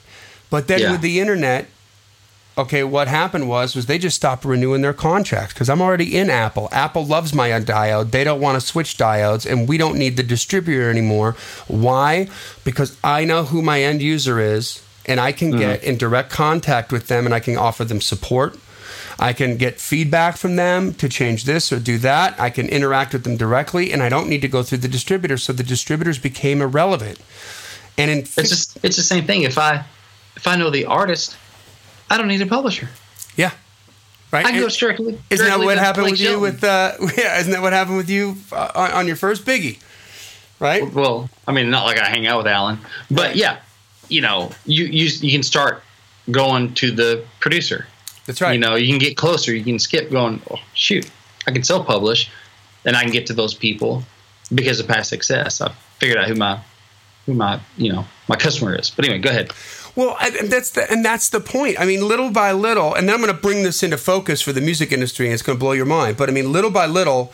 But 0.50 0.68
then 0.68 0.80
Yeah. 0.80 0.92
with 0.94 1.02
the 1.02 1.20
internet, 1.20 1.68
okay, 2.58 2.84
what 2.84 3.08
happened 3.08 3.48
was 3.48 3.76
was 3.76 3.86
they 3.86 3.98
just 3.98 4.16
stopped 4.16 4.44
renewing 4.44 4.82
their 4.82 4.94
contracts 4.94 5.54
because 5.54 5.70
I'm 5.70 5.82
already 5.82 6.18
in 6.18 6.30
Apple. 6.30 6.70
Apple 6.72 7.06
loves 7.06 7.34
my 7.34 7.50
diode. 7.50 8.12
They 8.12 8.24
don't 8.24 8.42
want 8.42 8.60
to 8.60 8.66
switch 8.66 8.98
diodes, 8.98 9.46
and 9.50 9.68
we 9.68 9.78
don't 9.78 9.98
need 9.98 10.18
the 10.18 10.24
distributor 10.24 10.90
anymore. 10.90 11.36
Why? 11.68 12.30
Because 12.64 12.98
I 13.04 13.26
know 13.26 13.44
who 13.44 13.62
my 13.62 13.82
end 13.82 14.02
user 14.02 14.40
is, 14.40 14.82
and 15.08 15.20
I 15.20 15.32
can 15.32 15.52
get 15.52 15.84
in 15.84 15.98
direct 15.98 16.30
contact 16.30 16.92
with 16.92 17.08
them, 17.08 17.26
and 17.26 17.34
I 17.34 17.40
can 17.40 17.58
offer 17.58 17.86
them 17.86 18.02
support. 18.02 18.58
I 19.20 19.34
can 19.34 19.58
get 19.58 19.80
feedback 19.80 20.38
from 20.38 20.58
them 20.58 20.94
to 20.96 21.10
change 21.10 21.46
this 21.46 21.72
or 21.72 21.80
do 21.80 21.98
that. 22.00 22.40
I 22.40 22.50
can 22.52 22.70
interact 22.70 23.14
with 23.14 23.24
them 23.24 23.36
directly, 23.38 23.92
and 23.92 24.04
I 24.04 24.10
don't 24.10 24.30
need 24.30 24.42
to 24.42 24.48
go 24.48 24.62
through 24.64 24.78
the 24.80 24.88
distributor. 24.88 25.38
So 25.38 25.54
the 25.54 25.64
distributors 25.64 26.20
became 26.20 26.62
irrelevant. 26.62 27.20
And 27.98 28.12
in 28.12 28.18
It's 28.20 28.36
just 28.36 28.78
it's 28.84 28.96
the 28.96 29.02
same 29.04 29.26
thing. 29.26 29.42
If 29.42 29.58
I 29.58 29.84
if 30.36 30.46
I 30.48 30.56
know 30.56 30.70
the 30.70 30.86
artist, 30.86 31.36
I 32.12 32.18
don't 32.18 32.28
need 32.28 32.42
a 32.42 32.46
publisher. 32.46 32.90
yeah, 33.36 33.52
right. 34.32 34.46
I 34.46 34.52
can 34.52 34.60
go 34.60 34.66
And- 34.68 34.74
directly. 34.78 35.20
Isn't 35.32 35.48
that 35.48 35.60
what 35.60 35.78
happened 35.80 36.04
Blake 36.04 36.12
with 36.12 36.22
you 36.22 36.40
with 36.40 36.64
uh, 36.64 36.92
yeah? 37.18 37.40
Isn't 37.40 37.54
that 37.54 37.62
what 37.64 37.74
happened 37.74 37.98
with 37.98 38.10
you 38.10 38.36
uh, 38.52 38.72
on, 38.76 38.92
on 38.92 39.08
your 39.08 39.16
first 39.16 39.46
biggie? 39.46 39.80
right? 40.60 40.92
Well, 40.94 41.30
I 41.48 41.52
mean, 41.54 41.70
not 41.70 41.86
like 41.86 42.00
I 42.00 42.08
hang 42.10 42.26
out 42.28 42.38
with 42.40 42.48
Alan, 42.48 42.80
but 43.12 43.36
yeah, 43.36 43.58
you 44.10 44.22
know, 44.22 44.52
you 44.66 44.86
you 44.86 45.10
you 45.22 45.32
can 45.32 45.44
start 45.44 45.84
going 46.32 46.74
to 46.76 46.92
the 46.92 47.24
producer. 47.40 47.86
That's 48.26 48.42
right. 48.42 48.54
You 48.54 48.60
know, 48.60 48.76
you 48.76 48.88
can 48.88 49.00
get 49.00 49.16
closer. 49.16 49.56
You 49.56 49.64
can 49.64 49.80
skip 49.80 50.12
going. 50.12 50.42
Oh, 50.52 50.58
shoot, 50.74 51.10
I 51.48 51.52
can 51.52 51.64
self 51.64 51.88
publish, 51.88 52.30
and 52.86 52.96
I 52.96 53.04
can 53.04 53.12
get 53.12 53.28
to 53.28 53.34
those 53.34 53.54
people 53.54 54.04
because 54.54 54.80
of 54.80 54.88
past 54.88 55.10
success. 55.10 55.62
I 55.62 55.72
figured 56.00 56.18
out 56.18 56.28
who 56.28 56.36
my 56.36 56.60
who 57.26 57.34
my 57.34 57.60
you 57.78 57.92
know 57.92 58.06
my 58.28 58.36
customer 58.36 58.76
is. 58.76 58.90
But 58.90 59.06
anyway, 59.06 59.20
go 59.20 59.30
ahead. 59.30 59.52
Well, 59.96 60.16
and 60.22 60.52
that's 60.52 60.70
the 60.72 60.90
and 60.92 61.04
that's 61.04 61.30
the 61.30 61.40
point. 61.40 61.80
I 61.80 61.86
mean, 61.86 62.08
little 62.08 62.30
by 62.30 62.52
little, 62.52 62.94
and 62.94 63.08
then 63.08 63.16
I'm 63.16 63.22
going 63.22 63.34
to 63.34 63.42
bring 63.42 63.64
this 63.64 63.82
into 63.82 63.98
focus 63.98 64.42
for 64.42 64.54
the 64.54 64.62
music 64.62 64.92
industry, 64.92 65.26
and 65.26 65.34
it's 65.34 65.42
going 65.42 65.58
to 65.58 65.60
blow 65.60 65.72
your 65.72 65.88
mind. 65.88 66.18
But 66.18 66.30
I 66.30 66.34
mean, 66.34 66.52
little 66.52 66.70
by 66.70 66.86
little, 66.86 67.34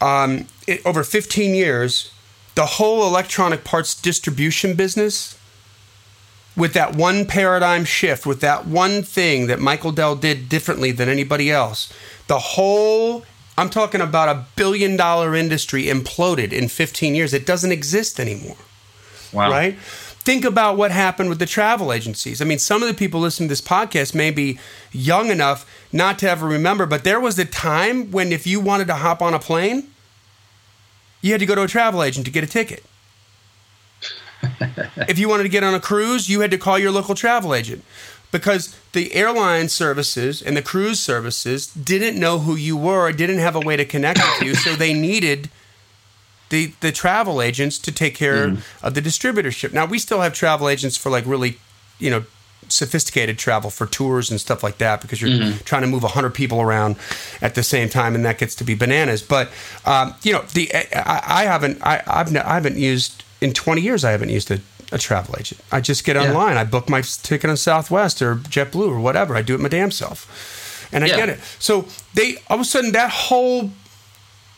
um, 0.00 0.46
it, 0.68 0.80
over 0.86 1.02
15 1.02 1.54
years, 1.54 2.12
the 2.54 2.66
whole 2.66 3.04
electronic 3.06 3.64
parts 3.64 4.00
distribution 4.00 4.76
business, 4.76 5.36
with 6.56 6.72
that 6.74 6.94
one 6.94 7.26
paradigm 7.26 7.84
shift, 7.84 8.26
with 8.26 8.40
that 8.40 8.66
one 8.66 9.02
thing 9.02 9.46
that 9.48 9.58
Michael 9.60 9.92
Dell 9.92 10.14
did 10.16 10.48
differently 10.48 10.92
than 10.92 11.08
anybody 11.08 11.50
else, 11.50 11.92
the 12.28 12.38
whole 12.38 13.24
I'm 13.56 13.70
talking 13.70 14.00
about 14.00 14.28
a 14.28 14.44
billion 14.56 14.96
dollar 14.96 15.34
industry 15.34 15.84
imploded 15.84 16.52
in 16.52 16.68
15 16.68 17.14
years. 17.14 17.32
It 17.32 17.46
doesn't 17.46 17.70
exist 17.72 18.18
anymore 18.18 18.56
Wow. 19.32 19.50
right? 19.50 19.76
Think 19.78 20.44
about 20.44 20.76
what 20.78 20.90
happened 20.90 21.28
with 21.28 21.38
the 21.38 21.46
travel 21.46 21.92
agencies. 21.92 22.40
I 22.40 22.46
mean, 22.46 22.58
some 22.58 22.82
of 22.82 22.88
the 22.88 22.94
people 22.94 23.20
listening 23.20 23.48
to 23.48 23.52
this 23.52 23.60
podcast 23.60 24.14
may 24.14 24.30
be 24.30 24.58
young 24.90 25.28
enough 25.30 25.66
not 25.92 26.18
to 26.20 26.30
ever 26.30 26.46
remember, 26.46 26.86
but 26.86 27.04
there 27.04 27.20
was 27.20 27.38
a 27.38 27.44
time 27.44 28.10
when 28.10 28.32
if 28.32 28.46
you 28.46 28.58
wanted 28.58 28.86
to 28.86 28.94
hop 28.94 29.20
on 29.20 29.34
a 29.34 29.38
plane, 29.38 29.88
you 31.20 31.32
had 31.32 31.40
to 31.40 31.46
go 31.46 31.54
to 31.54 31.62
a 31.62 31.68
travel 31.68 32.02
agent 32.02 32.24
to 32.26 32.32
get 32.32 32.42
a 32.42 32.46
ticket. 32.46 32.84
if 35.08 35.18
you 35.18 35.28
wanted 35.28 35.44
to 35.44 35.48
get 35.48 35.64
on 35.64 35.74
a 35.74 35.80
cruise, 35.80 36.28
you 36.28 36.40
had 36.40 36.50
to 36.50 36.58
call 36.58 36.78
your 36.78 36.90
local 36.90 37.14
travel 37.14 37.54
agent 37.54 37.84
because 38.30 38.76
the 38.92 39.14
airline 39.14 39.68
services 39.68 40.42
and 40.42 40.56
the 40.56 40.62
cruise 40.62 40.98
services 40.98 41.68
didn't 41.68 42.18
know 42.18 42.40
who 42.40 42.56
you 42.56 42.76
were, 42.76 43.12
didn't 43.12 43.38
have 43.38 43.54
a 43.54 43.60
way 43.60 43.76
to 43.76 43.84
connect 43.84 44.18
with 44.18 44.42
you, 44.42 44.54
so 44.54 44.74
they 44.74 44.92
needed 44.92 45.50
the 46.50 46.72
the 46.80 46.92
travel 46.92 47.40
agents 47.40 47.78
to 47.78 47.92
take 47.92 48.14
care 48.14 48.56
of 48.82 48.94
the 48.94 49.00
distributorship. 49.00 49.72
Now 49.72 49.86
we 49.86 49.98
still 49.98 50.20
have 50.20 50.34
travel 50.34 50.68
agents 50.68 50.96
for 50.96 51.10
like 51.10 51.26
really, 51.26 51.58
you 51.98 52.10
know, 52.10 52.24
sophisticated 52.68 53.38
travel 53.38 53.70
for 53.70 53.86
tours 53.86 54.30
and 54.30 54.40
stuff 54.40 54.62
like 54.62 54.78
that 54.78 55.00
because 55.00 55.20
you're 55.20 55.52
trying 55.64 55.82
to 55.82 55.88
move 55.88 56.02
100 56.02 56.30
people 56.30 56.60
around 56.60 56.96
at 57.42 57.54
the 57.54 57.62
same 57.62 57.88
time 57.88 58.14
and 58.14 58.24
that 58.24 58.38
gets 58.38 58.54
to 58.56 58.64
be 58.64 58.74
bananas. 58.74 59.22
But 59.22 59.50
um, 59.84 60.14
you 60.22 60.32
know 60.32 60.42
the 60.54 60.70
I, 60.74 61.42
I 61.42 61.44
haven't 61.44 61.78
I, 61.82 62.02
I've 62.06 62.34
I 62.36 62.54
haven't 62.54 62.78
used 62.78 63.23
in 63.40 63.52
20 63.52 63.80
years 63.80 64.04
I 64.04 64.10
haven't 64.12 64.30
used 64.30 64.50
a, 64.50 64.60
a 64.92 64.98
travel 64.98 65.34
agent 65.38 65.60
I 65.72 65.80
just 65.80 66.04
get 66.04 66.16
Yeah. 66.16 66.28
online 66.28 66.56
I 66.56 66.64
book 66.64 66.88
my 66.88 67.02
ticket 67.02 67.50
on 67.50 67.56
Southwest 67.56 68.22
or 68.22 68.36
JetBlue 68.36 68.88
or 68.88 69.00
whatever 69.00 69.36
I 69.36 69.42
do 69.42 69.54
it 69.54 69.60
my 69.60 69.68
damn 69.68 69.90
self 69.90 70.88
and 70.92 71.04
I 71.04 71.08
Yeah. 71.08 71.16
get 71.16 71.28
it 71.28 71.40
so 71.58 71.86
they 72.14 72.36
all 72.48 72.56
of 72.56 72.60
a 72.60 72.64
sudden 72.64 72.92
that 72.92 73.10
whole 73.10 73.70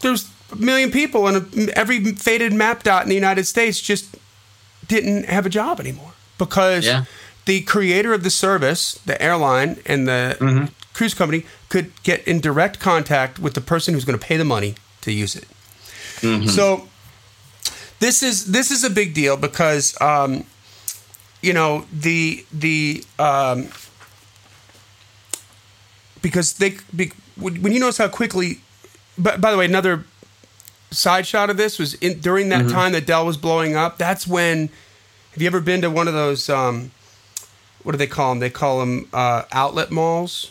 there's 0.01 0.29
a 0.53 0.57
million 0.57 0.91
people 0.91 1.27
and 1.27 1.71
every 1.71 2.05
faded 2.15 2.53
map 2.53 2.83
dot 2.83 3.03
in 3.03 3.09
the 3.09 3.15
United 3.15 3.47
States 3.47 3.81
just 3.81 4.15
didn't 4.87 5.25
have 5.25 5.47
a 5.47 5.49
job 5.51 5.81
anymore 5.81 6.13
because 6.39 6.85
Yeah. 6.87 7.05
the 7.47 7.63
creator 7.63 8.13
of 8.13 8.23
the 8.23 8.31
service, 8.31 8.99
the 9.07 9.21
airline 9.21 9.81
and 9.87 10.07
the 10.07 10.37
Mm-hmm. 10.41 10.67
cruise 10.93 11.15
company 11.15 11.45
could 11.69 11.91
get 12.05 12.27
in 12.29 12.41
direct 12.41 12.79
contact 12.79 13.39
with 13.39 13.55
the 13.55 13.61
person 13.61 13.95
who's 13.95 14.05
going 14.05 14.19
to 14.19 14.25
pay 14.25 14.37
the 14.37 14.45
money 14.45 14.75
to 15.01 15.11
use 15.13 15.35
it. 15.35 15.47
Mm-hmm. 16.21 16.49
So 16.49 16.89
this 18.01 18.23
is 18.23 18.47
this 18.53 18.71
is 18.71 18.85
a 18.85 18.91
big 18.91 19.15
deal 19.15 19.37
because 19.37 19.99
um, 20.01 20.45
you 21.43 21.53
know 21.53 21.87
the 21.93 22.45
the 22.53 23.05
um, 23.19 23.69
because 26.23 26.55
they 26.55 26.77
be, 26.95 27.13
when 27.39 27.73
you 27.73 27.81
notice 27.81 27.99
how 27.99 28.09
quickly. 28.09 28.61
But 29.19 29.41
by 29.41 29.51
the 29.51 29.57
way, 29.57 29.65
another 29.65 30.05
side 30.91 31.27
shot 31.27 31.49
of 31.51 31.57
this 31.57 31.79
was 31.79 31.95
in, 31.95 32.21
during 32.21 32.49
Mm-hmm. 32.49 32.69
that 32.69 32.73
time 32.73 32.93
that 32.93 33.07
Dell 33.07 33.25
was 33.27 33.37
blowing 33.37 33.77
up. 33.77 33.99
That's 33.99 34.27
when. 34.27 34.69
Have 35.33 35.43
you 35.43 35.47
ever 35.49 35.61
been 35.61 35.83
to 35.83 35.91
one 35.91 36.09
of 36.09 36.15
those? 36.15 36.49
Um, 36.49 36.91
what 37.83 37.93
do 37.93 37.99
they 37.99 38.07
call 38.07 38.31
them? 38.31 38.41
They 38.41 38.51
call 38.51 38.81
them 38.81 39.09
uh, 39.13 39.43
outlet 39.53 39.91
malls, 39.91 40.51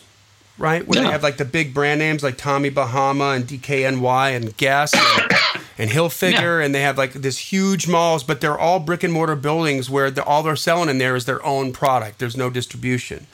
right? 0.58 0.86
Where 0.86 1.02
they 1.02 1.10
have 1.10 1.22
like 1.24 1.36
the 1.38 1.44
big 1.44 1.74
brand 1.74 1.98
names 1.98 2.22
like 2.22 2.36
Tommy 2.38 2.70
Bahama 2.70 3.30
and 3.30 3.44
DKNY 3.46 4.36
and 4.36 4.56
Guess 4.56 4.94
and, 4.94 5.32
and 5.78 5.90
Hilfiger, 5.90 6.64
and 6.64 6.74
they 6.74 6.80
have 6.80 6.96
like 6.96 7.12
this 7.12 7.38
huge 7.38 7.86
malls, 7.86 8.24
but 8.24 8.40
they're 8.40 8.58
all 8.58 8.80
brick 8.80 9.02
and 9.02 9.12
mortar 9.12 9.36
buildings 9.36 9.90
where 9.90 10.10
the, 10.10 10.24
all 10.24 10.42
they're 10.42 10.56
selling 10.56 10.88
in 10.88 10.98
there 10.98 11.16
is 11.16 11.26
their 11.26 11.44
own 11.44 11.72
product. 11.72 12.18
There's 12.18 12.36
no 12.36 12.50
distribution. 12.50 13.26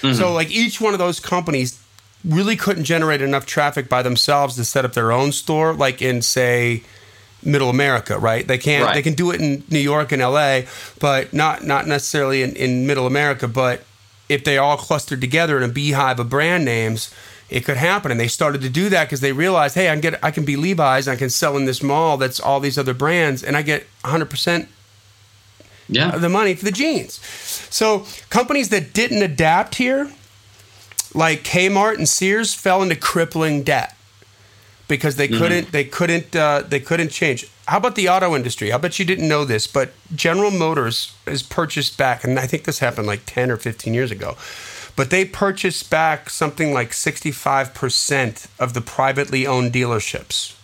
So 0.00 0.08
mm-hmm. 0.08 0.34
like 0.34 0.50
each 0.50 0.80
one 0.80 0.92
of 0.92 0.98
those 0.98 1.20
companies 1.20 1.82
really 2.24 2.56
couldn't 2.56 2.84
generate 2.84 3.22
enough 3.22 3.46
traffic 3.46 3.88
by 3.88 4.02
themselves 4.02 4.56
to 4.56 4.64
set 4.64 4.84
up 4.84 4.92
their 4.92 5.12
own 5.12 5.32
store, 5.32 5.72
like 5.72 6.02
in 6.02 6.22
say 6.22 6.82
middle 7.42 7.70
America, 7.70 8.18
right? 8.18 8.46
They 8.46 8.58
can't 8.58 8.84
Right. 8.84 8.94
they 8.94 9.02
can 9.02 9.14
do 9.14 9.30
it 9.30 9.40
in 9.40 9.62
New 9.70 9.78
York 9.78 10.12
and 10.12 10.20
LA, 10.20 10.62
but 11.00 11.32
not 11.32 11.64
not 11.64 11.86
necessarily 11.86 12.42
in, 12.42 12.54
in 12.56 12.86
middle 12.86 13.06
America. 13.06 13.48
But 13.48 13.84
if 14.28 14.44
they 14.44 14.58
all 14.58 14.76
clustered 14.76 15.20
together 15.20 15.56
in 15.56 15.62
a 15.62 15.72
beehive 15.72 16.18
of 16.18 16.28
brand 16.28 16.64
names, 16.64 17.10
it 17.48 17.64
could 17.64 17.76
happen. 17.76 18.10
And 18.10 18.18
they 18.18 18.28
started 18.28 18.60
to 18.62 18.68
do 18.68 18.88
that 18.88 19.04
because 19.04 19.20
they 19.20 19.32
realized, 19.32 19.74
hey, 19.74 19.88
I 19.88 19.92
can 19.92 20.00
get 20.00 20.24
I 20.24 20.30
can 20.30 20.44
be 20.44 20.56
Levi's, 20.56 21.08
I 21.08 21.16
can 21.16 21.30
sell 21.30 21.56
in 21.56 21.64
this 21.64 21.82
mall 21.82 22.16
that's 22.16 22.40
all 22.40 22.60
these 22.60 22.78
other 22.78 22.94
brands, 22.94 23.42
and 23.42 23.56
I 23.56 23.62
get 23.62 23.86
100 24.02 24.28
percent 24.30 24.68
Yeah. 25.88 26.10
of 26.14 26.20
the 26.20 26.28
money 26.28 26.54
for 26.54 26.64
the 26.64 26.72
jeans. 26.72 27.20
So 27.70 28.04
companies 28.30 28.68
that 28.70 28.92
didn't 28.92 29.22
adapt 29.22 29.76
here, 29.76 30.10
like 31.14 31.44
Kmart 31.44 31.96
and 31.98 32.08
Sears, 32.08 32.54
fell 32.54 32.82
into 32.82 32.96
crippling 32.96 33.62
debt 33.62 33.94
because 34.88 35.16
they 35.16 35.28
couldn't 35.28 35.72
they 35.72 35.84
couldn't 35.84 36.34
uh, 36.34 36.62
they 36.66 36.80
couldn't 36.80 37.10
change. 37.10 37.46
How 37.66 37.78
about 37.78 37.96
the 37.96 38.08
auto 38.08 38.36
industry? 38.36 38.72
I 38.72 38.78
bet 38.78 38.98
you 38.98 39.04
didn't 39.04 39.26
know 39.28 39.44
this, 39.44 39.66
but 39.66 39.90
General 40.14 40.52
Motors 40.52 41.12
is 41.26 41.42
purchased 41.42 41.98
back, 41.98 42.22
and 42.22 42.38
I 42.38 42.46
think 42.46 42.62
this 42.64 42.78
happened 42.78 43.06
like 43.08 43.22
ten 43.26 43.50
or 43.50 43.56
fifteen 43.56 43.92
years 43.94 44.10
ago. 44.12 44.36
But 44.96 45.10
they 45.10 45.26
purchased 45.26 45.90
back 45.90 46.30
something 46.30 46.72
like 46.72 46.92
sixty 46.92 47.30
five 47.30 47.74
percent 47.74 48.46
of 48.58 48.72
the 48.74 48.80
privately 48.80 49.46
owned 49.46 49.72
dealerships. 49.72 50.56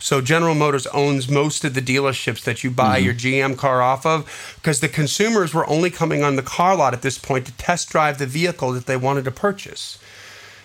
So 0.00 0.22
General 0.22 0.54
Motors 0.54 0.86
owns 0.88 1.28
most 1.28 1.62
of 1.62 1.74
the 1.74 1.82
dealerships 1.82 2.42
that 2.44 2.64
you 2.64 2.70
buy 2.70 2.96
your 2.96 3.12
mm-hmm. 3.12 3.52
GM 3.52 3.58
car 3.58 3.82
off 3.82 4.06
of 4.06 4.54
because 4.56 4.80
the 4.80 4.88
consumers 4.88 5.52
were 5.52 5.68
only 5.68 5.90
coming 5.90 6.22
on 6.22 6.36
the 6.36 6.42
car 6.42 6.74
lot 6.74 6.94
at 6.94 7.02
this 7.02 7.18
point 7.18 7.46
to 7.46 7.52
test 7.52 7.90
drive 7.90 8.18
the 8.18 8.26
vehicle 8.26 8.72
that 8.72 8.86
they 8.86 8.96
wanted 8.96 9.24
to 9.26 9.30
purchase. 9.30 9.98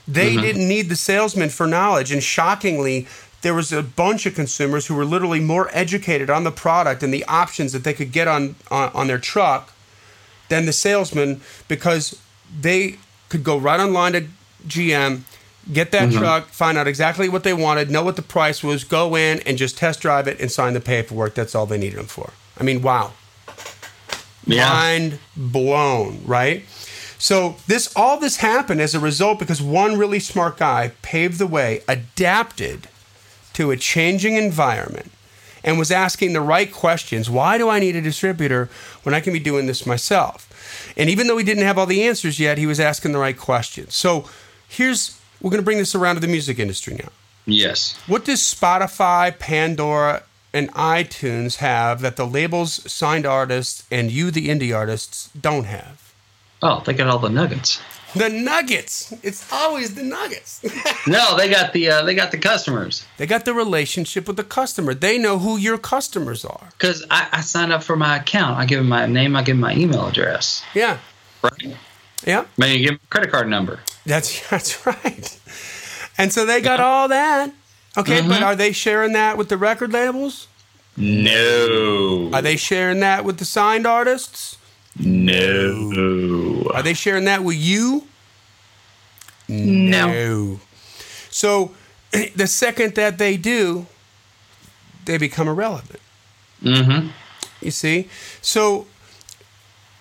They 0.08 0.32
mm-hmm. 0.32 0.42
didn't 0.42 0.68
need 0.68 0.88
the 0.88 0.96
salesman 0.96 1.50
for 1.50 1.68
knowledge 1.68 2.12
and 2.12 2.24
shockingly 2.24 3.08
there 3.42 3.54
was 3.54 3.74
a 3.74 3.84
bunch 3.84 4.26
of 4.26 4.34
consumers 4.34 4.88
who 4.88 4.96
were 4.96 5.06
literally 5.06 5.42
more 5.42 5.70
educated 5.74 6.30
on 6.30 6.46
the 6.46 6.52
product 6.52 7.04
and 7.04 7.14
the 7.14 7.26
options 7.26 7.74
that 7.74 7.84
they 7.84 7.94
could 7.94 8.12
get 8.14 8.28
on 8.28 8.56
on, 8.72 8.90
on 8.94 9.08
their 9.08 9.20
truck 9.20 9.74
than 10.48 10.66
the 10.66 10.74
salesman 10.74 11.42
because 11.68 12.22
they 12.60 12.98
could 13.30 13.44
go 13.44 13.58
right 13.58 13.80
online 13.80 14.14
to 14.14 14.28
GM, 14.68 15.22
get 15.72 15.92
that 15.92 16.10
mm-hmm. 16.10 16.20
truck, 16.20 16.48
find 16.48 16.78
out 16.78 16.88
exactly 16.88 17.30
what 17.30 17.44
they 17.44 17.54
wanted, 17.54 17.90
know 17.90 18.04
what 18.04 18.16
the 18.16 18.22
price 18.22 18.64
was, 18.64 18.84
go 18.84 19.16
in 19.16 19.40
and 19.42 19.58
just 19.58 19.78
test 19.78 20.02
drive 20.02 20.28
it 20.28 20.40
and 20.40 20.52
sign 20.52 20.74
the 20.74 20.82
paperwork. 20.82 21.36
That's 21.36 21.56
all 21.56 21.66
they 21.66 21.78
needed 21.78 22.00
them 22.00 22.08
for. 22.08 22.32
I 22.58 22.64
mean, 22.64 22.82
wow. 22.82 23.14
Yeah. 24.46 24.70
Mind 24.70 25.20
blown, 25.36 26.22
right? 26.26 26.64
So 27.18 27.56
this 27.68 27.92
all 27.96 28.20
this 28.20 28.38
happened 28.38 28.82
as 28.82 28.94
a 28.94 29.00
result 29.00 29.40
because 29.40 29.62
one 29.62 29.98
really 29.98 30.20
smart 30.20 30.58
guy 30.58 30.92
paved 31.02 31.40
the 31.40 31.48
way, 31.48 31.82
adapted 31.88 32.88
to 33.54 33.72
a 33.72 33.78
changing 33.78 34.36
environment 34.36 35.12
and 35.64 35.80
was 35.80 35.92
asking 35.92 36.34
the 36.34 36.42
right 36.42 36.72
questions. 36.72 37.30
Why 37.30 37.58
do 37.58 37.70
I 37.70 37.80
need 37.80 37.96
a 37.96 38.02
distributor 38.02 38.70
when 39.04 39.16
I 39.16 39.22
can 39.22 39.34
be 39.34 39.40
doing 39.40 39.66
this 39.66 39.86
myself? 39.86 40.48
And 40.98 41.10
even 41.10 41.28
though 41.28 41.38
he 41.38 41.44
didn't 41.44 41.64
have 41.64 41.78
all 41.78 41.86
the 41.86 42.04
answers 42.04 42.40
yet, 42.40 42.58
he 42.58 42.66
was 42.66 42.80
asking 42.80 43.12
the 43.12 43.20
right 43.20 43.38
questions. 43.38 43.96
So 43.96 44.30
here's 44.68 45.20
we're 45.42 45.52
going 45.52 45.62
to 45.62 45.66
bring 45.66 45.78
this 45.78 45.96
around 45.96 46.16
to 46.16 46.22
the 46.22 46.28
music 46.28 46.60
industry 46.60 46.96
now. 46.96 47.10
Yes. 47.46 47.96
What 48.08 48.26
does 48.26 48.42
Spotify, 48.42 49.38
Pandora, 49.38 50.24
and 50.54 50.72
iTunes 50.74 51.58
have 51.58 52.02
that 52.02 52.16
the 52.16 52.26
labels, 52.26 52.92
signed 52.92 53.26
artists, 53.26 53.86
and 53.92 54.10
you, 54.10 54.32
the 54.32 54.48
indie 54.48 54.76
artists, 54.76 55.30
don't 55.40 55.66
have? 55.66 56.14
Oh, 56.64 56.82
they 56.86 56.94
got 56.94 57.08
all 57.08 57.20
the 57.20 57.30
nuggets. 57.30 57.80
The 58.16 58.30
nuggets. 58.30 59.14
It's 59.24 59.52
always 59.52 59.94
the 59.96 60.04
nuggets. 60.04 60.62
No, 61.08 61.38
they 61.38 61.50
got 61.50 61.72
the 61.74 61.90
uh, 61.90 62.04
they 62.04 62.16
got 62.16 62.32
the 62.32 62.38
customers 62.40 63.06
they 63.18 63.28
got 63.28 63.46
the 63.46 63.54
relationship 63.54 64.28
with 64.28 64.38
the 64.38 64.44
customer. 64.44 64.94
They 64.96 65.18
know 65.20 65.38
who 65.38 65.56
your 65.58 65.78
customers 65.78 66.44
are. 66.44 66.70
because 66.78 67.06
I, 67.12 67.28
I 67.32 67.42
signed 67.42 67.72
up 67.72 67.84
for 67.84 67.96
my 67.96 68.18
account. 68.18 68.58
I 68.58 68.66
give 68.66 68.80
them 68.80 68.88
my 68.90 69.06
name. 69.06 69.36
I 69.36 69.44
give 69.44 69.56
them 69.56 69.62
my 69.62 69.76
email 69.76 70.08
address. 70.08 70.64
Yeah. 70.74 70.98
Right. 71.44 71.76
Yeah. 72.26 72.46
Maybe 72.58 72.80
give 72.80 72.90
them 72.92 73.00
a 73.04 73.08
credit 73.12 73.32
card 73.32 73.48
number. 73.50 73.82
That's 74.06 74.50
that's 74.50 74.86
right. 74.88 75.40
And 76.18 76.34
so 76.34 76.46
they 76.46 76.60
got 76.62 76.80
all 76.80 77.08
that. 77.10 77.54
Okay, 77.98 78.22
but 78.28 78.42
are 78.42 78.56
they 78.56 78.72
sharing 78.72 79.14
that 79.14 79.38
with 79.38 79.50
the 79.50 79.58
record 79.58 79.94
labels? 79.94 80.48
No. 80.98 82.30
Are 82.34 82.42
they 82.42 82.56
sharing 82.58 83.00
that 83.02 83.24
with 83.26 83.38
the 83.38 83.46
signed 83.46 83.86
artists? 83.86 84.58
No. 84.98 86.70
Are 86.74 86.82
they 86.82 86.94
sharing 86.94 87.26
that 87.26 87.44
with 87.44 87.58
you? 87.58 88.08
No. 89.48 90.60
So 91.30 91.72
the 92.36 92.48
second 92.48 92.96
that 92.96 93.18
they 93.18 93.38
do, 93.38 93.88
they 95.06 95.18
become 95.18 95.48
irrelevant. 95.48 96.00
Mm-hmm. 96.64 97.10
You 97.62 97.72
see? 97.72 98.10
So 98.42 98.88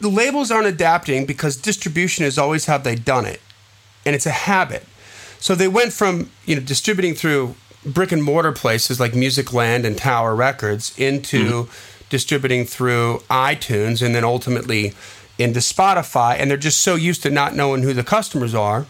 the 0.01 0.09
labels 0.09 0.51
aren't 0.51 0.67
adapting 0.67 1.27
because 1.27 1.57
distribution 1.57 2.25
is 2.25 2.39
always 2.39 2.67
how 2.67 2.79
they've 2.79 3.05
done 3.05 3.27
it. 3.27 3.41
And 4.07 4.15
it's 4.15 4.27
a 4.27 4.31
habit. 4.31 4.85
So 5.39 5.55
they 5.55 5.69
went 5.69 5.93
from, 5.93 6.31
you 6.47 6.57
know, 6.57 6.63
distributing 6.63 7.15
through 7.15 7.55
brick 7.85 8.13
and 8.13 8.23
mortar 8.23 8.53
places 8.53 8.99
like 8.99 9.13
Musicland 9.13 9.85
and 9.85 9.97
Tower 9.97 10.35
Records 10.35 10.97
into 10.99 11.69
distributing 12.15 12.65
through 12.65 13.19
iTunes 13.29 14.01
and 14.01 14.15
then 14.15 14.23
ultimately 14.23 14.95
into 15.37 15.59
Spotify. 15.59 16.37
And 16.39 16.49
they're 16.49 16.57
just 16.57 16.81
so 16.81 16.95
used 16.95 17.25
to 17.25 17.31
not 17.31 17.57
knowing 17.57 17.83
who 17.83 17.93
the 17.93 18.05
customers 18.05 18.55
are 18.55 18.87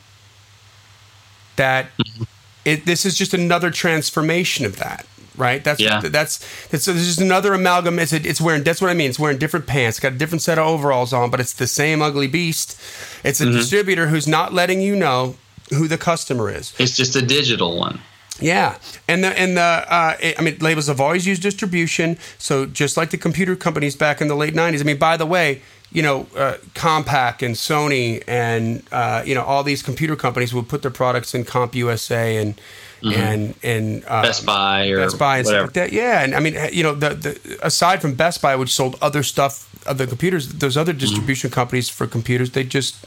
that 1.56 1.86
mm-hmm. 1.96 2.24
it, 2.66 2.84
this 2.84 3.06
is 3.06 3.16
just 3.16 3.32
another 3.32 3.70
transformation 3.70 4.66
of 4.66 4.76
that, 4.76 5.06
right? 5.38 5.64
That's 5.64 5.80
Yeah. 5.80 6.00
that's 6.00 6.44
that's 6.68 6.84
so 6.84 6.92
this 6.92 7.08
is 7.08 7.18
another 7.18 7.54
amalgam. 7.54 7.98
It's 7.98 8.12
it's 8.12 8.42
wearing 8.42 8.62
that's 8.62 8.82
what 8.82 8.90
I 8.90 8.94
mean. 8.94 9.08
It's 9.08 9.18
wearing 9.18 9.38
different 9.38 9.66
pants, 9.66 9.98
got 9.98 10.12
a 10.12 10.16
different 10.18 10.42
set 10.42 10.58
of 10.58 10.66
overalls 10.66 11.14
on, 11.14 11.30
but 11.30 11.40
it's 11.40 11.54
the 11.54 11.66
same 11.66 12.02
ugly 12.02 12.26
beast. 12.26 12.78
It's 13.24 13.40
a 13.40 13.44
mm-hmm. 13.44 13.56
distributor 13.56 14.08
who's 14.08 14.28
not 14.28 14.52
letting 14.52 14.82
you 14.82 14.94
know 14.94 15.36
who 15.70 15.88
the 15.88 15.96
customer 15.96 16.50
is. 16.50 16.74
It's 16.78 16.94
just 16.94 17.16
a 17.16 17.22
digital 17.22 17.78
one. 17.78 18.00
Yeah, 18.40 18.78
and 19.06 19.22
the 19.22 19.28
and 19.38 19.56
the 19.56 19.60
uh, 19.60 20.16
I 20.20 20.42
mean 20.42 20.58
labels 20.58 20.88
have 20.88 21.00
always 21.00 21.26
used 21.26 21.42
distribution. 21.42 22.18
So 22.38 22.66
just 22.66 22.96
like 22.96 23.10
the 23.10 23.18
computer 23.18 23.54
companies 23.54 23.94
back 23.94 24.20
in 24.20 24.28
the 24.28 24.34
late 24.34 24.54
'90s. 24.54 24.80
I 24.80 24.84
mean, 24.84 24.98
by 24.98 25.16
the 25.16 25.26
way, 25.26 25.62
you 25.92 26.02
know, 26.02 26.26
uh, 26.36 26.56
Compaq 26.74 27.42
and 27.42 27.54
Sony 27.54 28.22
and 28.26 28.82
uh, 28.90 29.22
you 29.24 29.34
know 29.34 29.44
all 29.44 29.62
these 29.62 29.82
computer 29.82 30.16
companies 30.16 30.52
would 30.52 30.68
put 30.68 30.82
their 30.82 30.90
products 30.90 31.34
in 31.34 31.44
CompUSA 31.44 32.40
and 32.42 32.60
and 33.02 33.54
and 33.62 34.04
uh, 34.06 34.22
Best 34.22 34.44
Buy 34.44 34.88
or 34.88 34.98
Best 34.98 35.18
Buy 35.18 35.38
and 35.38 35.46
whatever. 35.46 35.66
stuff 35.68 35.76
like 35.76 35.90
that. 35.90 35.92
Yeah, 35.92 36.22
and 36.22 36.34
I 36.34 36.40
mean, 36.40 36.56
you 36.72 36.82
know, 36.82 36.94
the, 36.94 37.10
the 37.10 37.58
aside 37.62 38.00
from 38.00 38.14
Best 38.14 38.42
Buy, 38.42 38.56
which 38.56 38.72
sold 38.72 38.96
other 39.00 39.22
stuff, 39.22 39.68
other 39.86 40.06
computers, 40.06 40.48
those 40.48 40.76
other 40.76 40.92
distribution 40.92 41.50
companies 41.50 41.88
for 41.88 42.06
computers, 42.06 42.50
they 42.50 42.64
just 42.64 43.04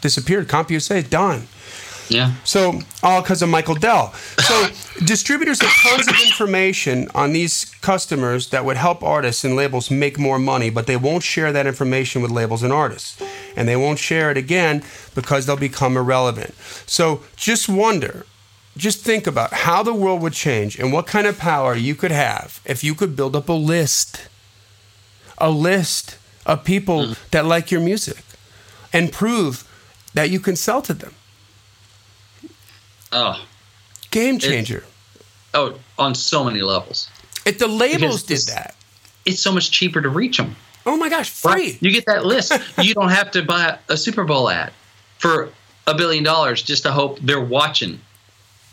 disappeared. 0.00 0.48
CompUSA 0.48 0.96
is 0.96 1.08
done. 1.08 1.48
Yeah. 2.10 2.34
So 2.44 2.80
all 3.02 3.22
because 3.22 3.40
of 3.40 3.48
Michael 3.48 3.76
Dell. 3.76 4.12
So 4.12 4.66
distributors 5.04 5.60
have 5.62 5.70
tons 5.70 6.08
of 6.08 6.20
information 6.20 7.08
on 7.14 7.32
these 7.32 7.66
customers 7.82 8.50
that 8.50 8.64
would 8.64 8.76
help 8.76 9.02
artists 9.02 9.44
and 9.44 9.54
labels 9.54 9.90
make 9.90 10.18
more 10.18 10.38
money, 10.38 10.70
but 10.70 10.86
they 10.86 10.96
won't 10.96 11.22
share 11.22 11.52
that 11.52 11.66
information 11.66 12.20
with 12.20 12.30
labels 12.32 12.62
and 12.62 12.72
artists. 12.72 13.22
And 13.56 13.68
they 13.68 13.76
won't 13.76 13.98
share 14.00 14.30
it 14.30 14.36
again 14.36 14.82
because 15.14 15.46
they'll 15.46 15.56
become 15.56 15.96
irrelevant. 15.96 16.54
So 16.86 17.22
just 17.36 17.68
wonder, 17.68 18.26
just 18.76 19.04
think 19.04 19.26
about 19.26 19.52
how 19.52 19.82
the 19.82 19.94
world 19.94 20.20
would 20.20 20.32
change 20.32 20.78
and 20.78 20.92
what 20.92 21.06
kind 21.06 21.26
of 21.26 21.38
power 21.38 21.76
you 21.76 21.94
could 21.94 22.12
have 22.12 22.60
if 22.64 22.82
you 22.82 22.94
could 22.94 23.14
build 23.14 23.36
up 23.36 23.48
a 23.48 23.52
list. 23.52 24.28
A 25.38 25.50
list 25.50 26.18
of 26.44 26.64
people 26.64 27.06
mm. 27.06 27.30
that 27.30 27.46
like 27.46 27.70
your 27.70 27.80
music 27.80 28.22
and 28.92 29.12
prove 29.12 29.66
that 30.14 30.28
you 30.30 30.40
can 30.40 30.56
sell 30.56 30.82
to 30.82 30.92
them. 30.92 31.14
Oh. 33.12 33.44
Game 34.10 34.38
changer. 34.38 34.84
Oh, 35.54 35.78
on 35.98 36.14
so 36.14 36.44
many 36.44 36.60
levels. 36.60 37.08
If 37.46 37.58
the 37.58 37.66
labels 37.68 38.22
did 38.22 38.40
that, 38.48 38.74
It's 39.26 39.40
so 39.40 39.52
much 39.52 39.70
cheaper 39.70 40.00
to 40.00 40.08
reach 40.08 40.36
them. 40.36 40.56
oh 40.86 40.96
my 40.96 41.08
gosh, 41.08 41.30
free. 41.30 41.78
You 41.80 41.90
get 41.90 42.06
that 42.06 42.24
list. 42.24 42.52
you 42.82 42.94
don't 42.94 43.10
have 43.10 43.30
to 43.32 43.42
buy 43.42 43.78
a 43.88 43.96
Super 43.96 44.24
Bowl 44.24 44.48
ad 44.48 44.72
for 45.18 45.50
a 45.86 45.94
billion 45.94 46.24
dollars 46.24 46.62
just 46.62 46.82
to 46.84 46.92
hope 46.92 47.18
they're 47.20 47.40
watching 47.40 48.00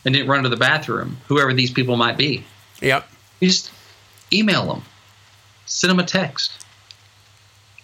and 0.05 0.13
didn't 0.13 0.29
run 0.29 0.43
to 0.43 0.49
the 0.49 0.57
bathroom, 0.57 1.17
whoever 1.27 1.53
these 1.53 1.71
people 1.71 1.95
might 1.97 2.17
be. 2.17 2.43
Yep. 2.81 3.07
You 3.39 3.47
just 3.49 3.71
email 4.31 4.65
them, 4.67 4.83
send 5.65 5.91
them 5.91 5.99
a 5.99 6.05
text. 6.05 6.51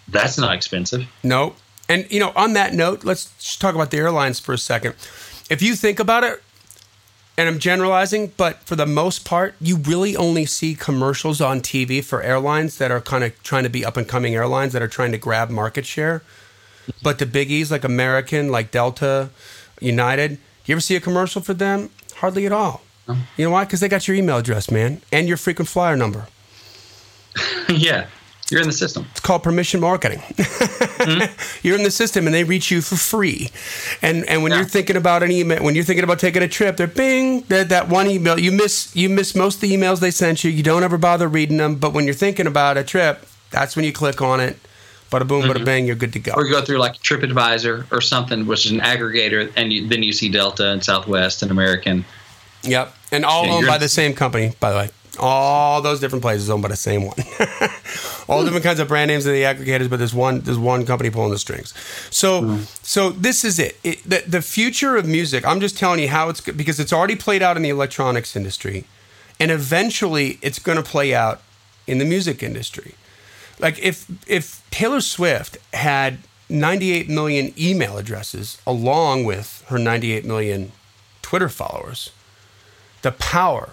That's 0.08 0.38
not 0.38 0.54
expensive. 0.54 1.06
No. 1.22 1.54
And 1.88 2.06
you 2.10 2.20
know, 2.20 2.32
on 2.36 2.52
that 2.54 2.72
note, 2.74 3.04
let's 3.04 3.30
just 3.38 3.60
talk 3.60 3.74
about 3.74 3.90
the 3.90 3.98
airlines 3.98 4.38
for 4.40 4.52
a 4.52 4.58
second. 4.58 4.94
If 5.50 5.62
you 5.62 5.74
think 5.74 6.00
about 6.00 6.24
it, 6.24 6.42
and 7.36 7.48
I'm 7.48 7.58
generalizing, 7.58 8.32
but 8.36 8.60
for 8.60 8.76
the 8.76 8.86
most 8.86 9.24
part, 9.24 9.54
you 9.60 9.76
really 9.76 10.16
only 10.16 10.46
see 10.46 10.74
commercials 10.74 11.40
on 11.40 11.60
TV 11.60 12.02
for 12.02 12.22
airlines 12.22 12.78
that 12.78 12.90
are 12.90 13.00
kind 13.00 13.24
of 13.24 13.40
trying 13.42 13.64
to 13.64 13.68
be 13.68 13.84
up 13.84 13.96
and 13.96 14.06
coming 14.08 14.34
airlines 14.34 14.72
that 14.72 14.82
are 14.82 14.88
trying 14.88 15.10
to 15.12 15.18
grab 15.18 15.50
market 15.50 15.84
share. 15.84 16.22
But 17.02 17.18
the 17.18 17.26
biggies 17.26 17.70
like 17.70 17.82
American, 17.82 18.50
like 18.50 18.70
Delta, 18.70 19.30
United, 19.80 20.38
you 20.64 20.74
ever 20.74 20.80
see 20.80 20.96
a 20.96 21.00
commercial 21.00 21.42
for 21.42 21.54
them? 21.54 21.90
Hardly 22.16 22.46
at 22.46 22.52
all. 22.52 22.82
You 23.36 23.44
know 23.44 23.50
why? 23.50 23.64
Because 23.64 23.80
they 23.80 23.88
got 23.88 24.08
your 24.08 24.16
email 24.16 24.38
address, 24.38 24.70
man, 24.70 25.02
and 25.12 25.28
your 25.28 25.36
frequent 25.36 25.68
flyer 25.68 25.96
number. 25.96 26.28
yeah, 27.68 28.06
you're 28.50 28.60
in 28.60 28.66
the 28.66 28.72
system. 28.72 29.06
It's 29.12 29.20
called 29.20 29.42
permission 29.42 29.80
marketing. 29.80 30.20
Hmm? 30.36 31.22
You're 31.62 31.76
in 31.76 31.82
the 31.82 31.90
system 31.90 32.26
and 32.26 32.34
they 32.34 32.44
reach 32.44 32.70
you 32.70 32.82
for 32.82 32.96
free. 32.96 33.50
And 34.02 34.24
and 34.28 34.42
when 34.42 34.52
Yeah. 34.52 34.58
you're 34.58 34.68
thinking 34.68 34.96
about 34.96 35.22
an 35.22 35.30
email, 35.30 35.62
when 35.62 35.74
you're 35.74 35.84
thinking 35.84 36.04
about 36.04 36.18
taking 36.18 36.42
a 36.42 36.48
trip, 36.48 36.76
they're 36.76 36.86
bing, 36.86 37.40
that 37.48 37.70
that 37.70 37.88
one 37.88 38.06
email. 38.06 38.38
You 38.38 38.52
miss 38.52 38.94
you 38.94 39.08
miss 39.08 39.34
most 39.34 39.56
of 39.56 39.60
the 39.62 39.72
emails 39.74 40.00
they 40.00 40.10
sent 40.10 40.44
you. 40.44 40.50
You 40.50 40.62
don't 40.62 40.82
ever 40.82 40.98
bother 40.98 41.26
reading 41.26 41.56
them. 41.56 41.76
But 41.76 41.92
when 41.94 42.04
you're 42.04 42.14
thinking 42.14 42.46
about 42.46 42.76
a 42.76 42.84
trip, 42.84 43.26
that's 43.50 43.76
when 43.76 43.84
you 43.84 43.92
click 43.92 44.20
on 44.20 44.40
it. 44.40 44.58
Bada 45.10 45.26
boom, 45.28 45.44
bada 45.44 45.54
mm-hmm. 45.54 45.64
bang, 45.64 45.86
you're 45.86 45.96
good 45.96 46.12
to 46.14 46.18
go. 46.18 46.32
Or 46.32 46.44
you 46.44 46.50
go 46.52 46.60
through 46.62 46.78
like 46.78 46.94
TripAdvisor 46.94 47.86
or 47.92 48.00
something, 48.00 48.46
which 48.46 48.66
is 48.66 48.72
an 48.72 48.80
aggregator, 48.80 49.50
and 49.56 49.72
you, 49.72 49.86
then 49.86 50.02
you 50.02 50.12
see 50.12 50.28
Delta 50.28 50.70
and 50.70 50.82
Southwest 50.82 51.42
and 51.42 51.50
American. 51.50 52.04
Yep. 52.64 52.94
And 53.12 53.24
all 53.24 53.46
Yeah, 53.46 53.52
owned 53.52 53.66
by 53.66 53.78
the 53.78 53.88
same 53.88 54.14
company, 54.14 54.54
by 54.58 54.70
the 54.70 54.76
way. 54.76 54.90
All 55.18 55.80
those 55.82 56.00
different 56.00 56.22
places 56.22 56.50
owned 56.50 56.62
by 56.62 56.68
the 56.68 56.76
same 56.76 57.04
one. 57.04 57.16
all 58.28 58.44
different 58.44 58.64
kinds 58.64 58.80
of 58.80 58.88
brand 58.88 59.08
names 59.08 59.26
of 59.26 59.32
the 59.32 59.42
aggregators, 59.42 59.88
but 59.90 59.98
there's 59.98 60.14
one 60.14 60.40
there's 60.40 60.58
one 60.58 60.86
company 60.86 61.10
pulling 61.10 61.30
the 61.30 61.38
strings. 61.38 61.74
So 62.10 62.42
hmm. 62.42 62.62
so 62.82 63.10
this 63.10 63.44
is 63.44 63.58
it. 63.58 63.78
it 63.84 64.02
the, 64.04 64.22
the 64.26 64.42
future 64.42 64.96
of 64.96 65.06
music. 65.06 65.46
I'm 65.46 65.60
just 65.60 65.76
telling 65.78 66.00
you 66.00 66.08
how 66.08 66.28
it's 66.28 66.40
because 66.40 66.80
it's 66.80 66.92
already 66.92 67.16
played 67.16 67.42
out 67.42 67.56
in 67.56 67.62
the 67.62 67.68
electronics 67.68 68.36
industry, 68.36 68.84
and 69.38 69.50
eventually 69.50 70.38
it's 70.42 70.58
going 70.58 70.76
to 70.76 70.84
play 70.84 71.14
out 71.14 71.42
in 71.86 71.98
the 71.98 72.04
music 72.04 72.42
industry. 72.42 72.94
Like 73.58 73.78
if 73.78 74.06
if 74.26 74.68
Taylor 74.70 75.00
Swift 75.00 75.58
had 75.74 76.18
98 76.48 77.08
million 77.08 77.52
email 77.58 77.98
addresses 77.98 78.58
along 78.66 79.24
with 79.24 79.64
her 79.68 79.78
98 79.78 80.24
million 80.24 80.72
Twitter 81.22 81.48
followers, 81.48 82.10
the 83.02 83.12
power 83.12 83.70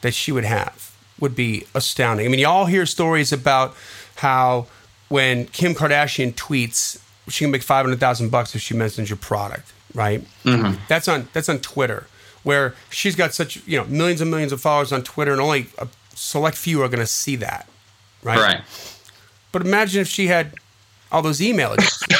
that 0.00 0.14
she 0.14 0.32
would 0.32 0.44
have 0.44 0.88
would 1.20 1.34
be 1.34 1.66
astounding. 1.74 2.26
I 2.26 2.28
mean, 2.28 2.40
you 2.40 2.46
all 2.46 2.66
hear 2.66 2.86
stories 2.86 3.32
about 3.32 3.74
how 4.16 4.66
when 5.08 5.46
Kim 5.46 5.74
Kardashian 5.74 6.34
tweets, 6.34 7.00
she 7.28 7.44
can 7.44 7.50
make 7.50 7.62
five 7.62 7.84
hundred 7.84 8.00
thousand 8.00 8.30
bucks 8.30 8.54
if 8.54 8.60
she 8.60 8.74
mentions 8.74 9.10
your 9.10 9.16
product, 9.16 9.72
right? 9.94 10.22
Mm-hmm. 10.44 10.80
That's 10.88 11.08
on 11.08 11.28
that's 11.32 11.48
on 11.48 11.58
Twitter, 11.58 12.06
where 12.42 12.74
she's 12.90 13.16
got 13.16 13.34
such 13.34 13.66
you 13.66 13.78
know 13.78 13.84
millions 13.86 14.20
and 14.20 14.30
millions 14.30 14.52
of 14.52 14.60
followers 14.60 14.92
on 14.92 15.02
Twitter, 15.02 15.32
and 15.32 15.40
only 15.40 15.68
a 15.78 15.88
select 16.14 16.56
few 16.56 16.82
are 16.82 16.88
going 16.88 17.00
to 17.00 17.06
see 17.06 17.36
that, 17.36 17.68
right? 18.22 18.38
Right. 18.38 18.62
But 19.52 19.62
imagine 19.62 20.02
if 20.02 20.08
she 20.08 20.26
had 20.26 20.54
all 21.10 21.22
those 21.22 21.40
email 21.42 21.72
addresses. 21.72 22.06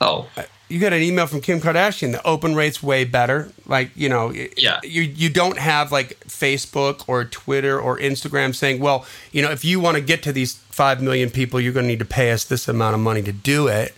Oh, 0.00 0.28
you 0.68 0.78
get 0.78 0.92
an 0.92 1.02
email 1.02 1.26
from 1.26 1.40
Kim 1.40 1.60
Kardashian. 1.60 2.12
The 2.12 2.26
open 2.26 2.54
rate's 2.54 2.82
way 2.82 3.04
better. 3.04 3.50
Like 3.66 3.90
you 3.96 4.08
know, 4.08 4.30
Yeah. 4.56 4.80
you 4.82 5.02
you 5.02 5.28
don't 5.30 5.58
have 5.58 5.90
like 5.92 6.18
Facebook 6.26 7.04
or 7.08 7.24
Twitter 7.24 7.80
or 7.80 7.98
Instagram 7.98 8.54
saying, 8.54 8.80
well, 8.80 9.06
you 9.32 9.42
know, 9.42 9.50
if 9.50 9.64
you 9.64 9.80
want 9.80 9.96
to 9.96 10.00
get 10.02 10.22
to 10.24 10.32
these 10.32 10.54
five 10.54 11.02
million 11.02 11.30
people, 11.30 11.60
you're 11.60 11.72
going 11.72 11.84
to 11.84 11.88
need 11.88 11.98
to 11.98 12.04
pay 12.04 12.30
us 12.32 12.44
this 12.44 12.68
amount 12.68 12.94
of 12.94 13.00
money 13.00 13.22
to 13.22 13.32
do 13.32 13.66
it. 13.68 13.94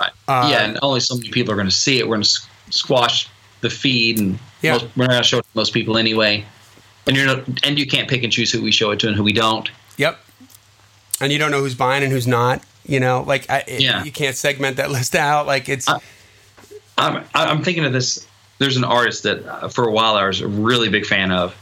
right. 0.00 0.10
Uh, 0.28 0.48
yeah, 0.52 0.64
and 0.64 0.78
only 0.82 1.00
so 1.00 1.16
many 1.16 1.30
people 1.30 1.52
are 1.52 1.56
going 1.56 1.68
to 1.68 1.74
see 1.74 1.98
it. 1.98 2.06
We're 2.08 2.16
going 2.16 2.22
to 2.22 2.40
squash 2.70 3.28
the 3.62 3.70
feed, 3.70 4.18
and 4.20 4.38
Yeah. 4.62 4.72
most, 4.74 4.86
we're 4.96 5.04
not 5.06 5.10
going 5.10 5.22
to 5.22 5.28
show 5.28 5.38
it 5.38 5.42
to 5.42 5.48
most 5.54 5.72
people 5.74 5.96
anyway. 5.98 6.44
And 7.06 7.16
you're 7.16 7.26
not, 7.26 7.44
and 7.64 7.78
you 7.78 7.86
can't 7.86 8.08
pick 8.08 8.22
and 8.22 8.32
choose 8.32 8.52
who 8.52 8.62
we 8.62 8.70
show 8.70 8.90
it 8.92 9.00
to 9.00 9.08
and 9.08 9.16
who 9.16 9.24
we 9.24 9.32
don't. 9.32 9.68
Yep. 9.96 10.18
And 11.20 11.32
you 11.32 11.38
don't 11.38 11.50
know 11.50 11.60
who's 11.60 11.74
buying 11.74 12.02
and 12.04 12.12
who's 12.12 12.26
not. 12.28 12.62
You 12.90 13.00
know, 13.00 13.22
like 13.26 13.48
I, 13.50 13.64
it- 13.66 13.80
Yeah. 13.80 14.04
you 14.04 14.12
can't 14.12 14.36
segment 14.36 14.76
that 14.78 14.90
list 14.96 15.14
out. 15.14 15.46
Like 15.46 15.68
it's 15.68 15.88
I- 15.88 16.00
I'm 16.98 17.24
I'm 17.34 17.62
thinking 17.64 17.84
of 17.84 17.92
this. 17.92 18.26
There's 18.58 18.76
an 18.76 18.84
artist 18.84 19.22
that 19.22 19.46
uh, 19.46 19.68
for 19.68 19.84
a 19.88 19.90
while 19.92 20.16
I 20.16 20.26
was 20.26 20.40
a 20.40 20.48
really 20.48 20.88
big 20.90 21.06
fan 21.06 21.30
of. 21.32 21.54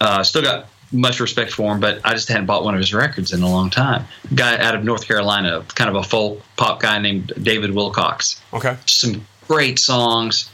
Uh, 0.00 0.22
still 0.22 0.42
got 0.42 0.66
much 0.92 1.18
respect 1.20 1.52
for 1.52 1.72
him, 1.72 1.80
but 1.80 2.00
I 2.04 2.12
just 2.12 2.28
hadn't 2.28 2.46
bought 2.46 2.64
one 2.64 2.74
of 2.74 2.80
his 2.80 2.92
records 2.92 3.32
in 3.32 3.42
a 3.42 3.48
long 3.48 3.70
time. 3.70 4.04
Guy 4.34 4.58
out 4.58 4.74
of 4.74 4.84
North 4.84 5.06
Carolina, 5.06 5.64
kind 5.74 5.88
of 5.88 5.96
a 5.96 6.02
folk 6.02 6.42
pop 6.56 6.80
guy 6.80 6.98
named 6.98 7.32
David 7.42 7.70
Wilcox. 7.74 8.40
okay. 8.52 8.76
Some 8.86 9.24
great 9.48 9.78
songs, 9.78 10.50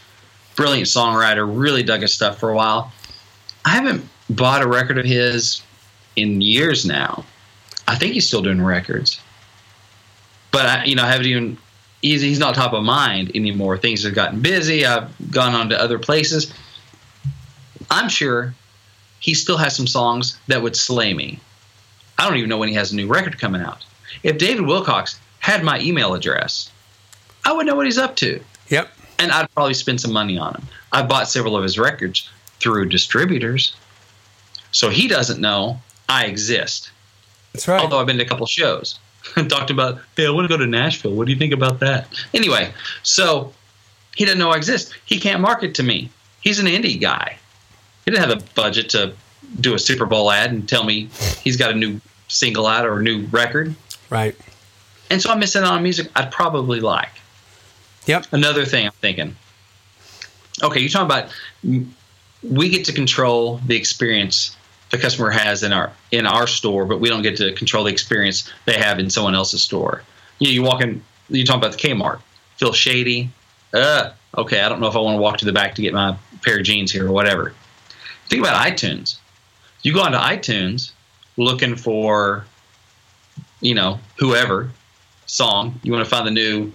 brilliant 0.56 0.86
songwriter. 0.86 1.44
Really 1.50 1.82
dug 1.82 2.02
his 2.02 2.14
stuff 2.14 2.38
for 2.38 2.50
a 2.50 2.54
while. 2.54 2.92
I 3.64 3.70
haven't 3.70 4.04
bought 4.30 4.62
a 4.62 4.66
record 4.68 4.98
of 4.98 5.04
his 5.04 5.62
in 6.16 6.40
years 6.40 6.86
now. 6.86 7.24
I 7.88 7.96
think 7.96 8.12
he's 8.14 8.28
still 8.28 8.42
doing 8.42 8.62
records, 8.62 9.20
but 10.52 10.66
I, 10.66 10.84
you 10.84 10.94
know, 10.94 11.02
I 11.04 11.10
haven't 11.10 11.26
even. 11.26 11.58
He's, 12.02 12.22
he's 12.22 12.38
not 12.38 12.54
top 12.54 12.72
of 12.72 12.82
mind 12.82 13.30
anymore. 13.34 13.76
Things 13.76 14.04
have 14.04 14.14
gotten 14.14 14.40
busy. 14.40 14.86
I've 14.86 15.10
gone 15.30 15.54
on 15.54 15.68
to 15.68 15.78
other 15.78 15.98
places. 15.98 16.50
I'm 17.90 18.08
sure 18.08 18.54
he 19.18 19.34
still 19.34 19.58
has 19.58 19.76
some 19.76 19.86
songs 19.86 20.38
that 20.46 20.62
would 20.62 20.76
slay 20.76 21.12
me. 21.12 21.40
I 22.18 22.26
don't 22.26 22.38
even 22.38 22.48
know 22.48 22.56
when 22.58 22.68
he 22.68 22.74
has 22.74 22.92
a 22.92 22.96
new 22.96 23.06
record 23.06 23.38
coming 23.38 23.60
out. 23.60 23.84
If 24.22 24.38
David 24.38 24.66
Wilcox 24.66 25.20
had 25.40 25.62
my 25.62 25.78
email 25.80 26.14
address, 26.14 26.70
I 27.44 27.52
would 27.52 27.66
know 27.66 27.74
what 27.74 27.86
he's 27.86 27.98
up 27.98 28.16
to 28.16 28.40
Yep. 28.68 28.88
and 29.18 29.30
I'd 29.32 29.52
probably 29.54 29.74
spend 29.74 30.00
some 30.00 30.12
money 30.12 30.38
on 30.38 30.54
him. 30.54 30.62
I 30.92 31.02
bought 31.02 31.28
several 31.28 31.56
of 31.56 31.62
his 31.62 31.78
records 31.78 32.28
through 32.60 32.88
distributors, 32.88 33.74
so 34.72 34.88
he 34.88 35.06
doesn't 35.08 35.40
know 35.40 35.80
I 36.08 36.26
exist. 36.26 36.90
That's 37.52 37.68
right. 37.68 37.80
Although 37.82 37.98
I've 38.00 38.06
been 38.06 38.18
to 38.18 38.24
a 38.24 38.28
couple 38.28 38.46
shows, 38.46 38.98
talked 39.48 39.70
about, 39.70 40.00
hey, 40.16 40.26
I 40.26 40.30
want 40.30 40.44
to 40.44 40.48
go 40.48 40.56
to 40.56 40.66
Nashville. 40.66 41.12
What 41.12 41.26
do 41.26 41.32
you 41.32 41.38
think 41.38 41.52
about 41.52 41.80
that? 41.80 42.08
Anyway, 42.34 42.72
so 43.02 43.52
he 44.16 44.24
doesn't 44.24 44.38
know 44.38 44.50
I 44.50 44.56
exist. 44.56 44.94
He 45.04 45.20
can't 45.20 45.40
market 45.40 45.74
to 45.76 45.82
me. 45.82 46.10
He's 46.40 46.58
an 46.58 46.66
indie 46.66 47.00
guy. 47.00 47.36
He 48.04 48.10
didn't 48.10 48.28
have 48.28 48.38
the 48.38 48.44
budget 48.54 48.88
to 48.90 49.12
do 49.60 49.74
a 49.74 49.78
Super 49.78 50.06
Bowl 50.06 50.30
ad 50.30 50.50
and 50.50 50.68
tell 50.68 50.84
me 50.84 51.08
he's 51.42 51.56
got 51.56 51.70
a 51.70 51.74
new 51.74 52.00
single 52.28 52.66
out 52.66 52.86
or 52.86 52.98
a 52.98 53.02
new 53.02 53.26
record. 53.26 53.74
right. 54.08 54.34
And 55.10 55.20
so 55.20 55.30
I'm 55.32 55.40
missing 55.40 55.64
out 55.64 55.72
on 55.72 55.82
music 55.82 56.08
I'd 56.14 56.30
probably 56.30 56.78
like. 56.78 57.10
Yep. 58.06 58.26
Another 58.30 58.64
thing 58.64 58.86
I'm 58.86 58.92
thinking. 58.92 59.34
Okay, 60.62 60.80
you're 60.80 60.88
talking 60.88 61.06
about 61.06 61.30
we 62.42 62.68
get 62.68 62.84
to 62.86 62.92
control 62.92 63.56
the 63.66 63.76
experience 63.76 64.56
the 64.90 64.98
customer 64.98 65.30
has 65.30 65.62
in 65.62 65.72
our 65.72 65.92
in 66.10 66.26
our 66.26 66.46
store, 66.46 66.84
but 66.84 67.00
we 67.00 67.08
don't 67.08 67.22
get 67.22 67.36
to 67.36 67.52
control 67.52 67.84
the 67.84 67.92
experience 67.92 68.50
they 68.66 68.78
have 68.78 68.98
in 68.98 69.08
someone 69.08 69.34
else's 69.34 69.62
store. 69.62 70.02
You 70.38 70.48
know, 70.48 70.52
you 70.52 70.62
walk 70.62 70.82
in, 70.82 71.02
you 71.28 71.44
talk 71.44 71.56
about 71.56 71.72
the 71.72 71.78
Kmart, 71.78 72.20
feel 72.56 72.72
shady. 72.72 73.30
Uh, 73.72 74.10
okay, 74.36 74.60
I 74.60 74.68
don't 74.68 74.80
know 74.80 74.88
if 74.88 74.96
I 74.96 74.98
want 74.98 75.16
to 75.16 75.20
walk 75.20 75.38
to 75.38 75.44
the 75.44 75.52
back 75.52 75.74
to 75.76 75.82
get 75.82 75.94
my 75.94 76.16
pair 76.42 76.58
of 76.58 76.64
jeans 76.64 76.90
here 76.90 77.06
or 77.06 77.12
whatever. 77.12 77.54
Think 78.28 78.42
about 78.42 78.56
iTunes. 78.66 79.16
You 79.82 79.94
go 79.94 80.02
onto 80.02 80.18
iTunes 80.18 80.92
looking 81.36 81.76
for, 81.76 82.44
you 83.60 83.74
know, 83.74 83.98
whoever 84.16 84.70
song. 85.26 85.78
You 85.82 85.92
want 85.92 86.04
to 86.04 86.10
find 86.10 86.26
the 86.26 86.32
new 86.32 86.72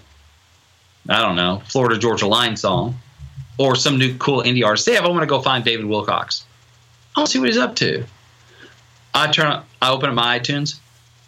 I 1.07 1.21
don't 1.21 1.35
know, 1.35 1.61
Florida 1.67 1.99
Georgia 1.99 2.27
Line 2.27 2.57
song 2.57 2.95
or 3.57 3.75
some 3.75 3.97
new 3.97 4.17
cool 4.17 4.41
indie 4.41 4.65
artist. 4.65 4.85
They 4.85 4.97
I 4.97 5.07
want 5.07 5.21
to 5.21 5.27
go 5.27 5.41
find 5.41 5.63
David 5.63 5.85
Wilcox. 5.85 6.45
I 7.15 7.21
want 7.21 7.27
to 7.27 7.31
see 7.31 7.39
what 7.39 7.47
he's 7.47 7.57
up 7.57 7.75
to. 7.77 8.03
I 9.13 9.31
turn, 9.31 9.63
I 9.81 9.91
open 9.91 10.09
up 10.09 10.15
my 10.15 10.37
iTunes. 10.37 10.79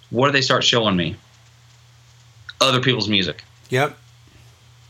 What 0.09 0.27
do 0.27 0.33
they 0.33 0.41
start 0.41 0.63
showing 0.63 0.95
me? 0.95 1.15
Other 2.59 2.81
people's 2.81 3.07
music. 3.07 3.43
Yep. 3.69 3.97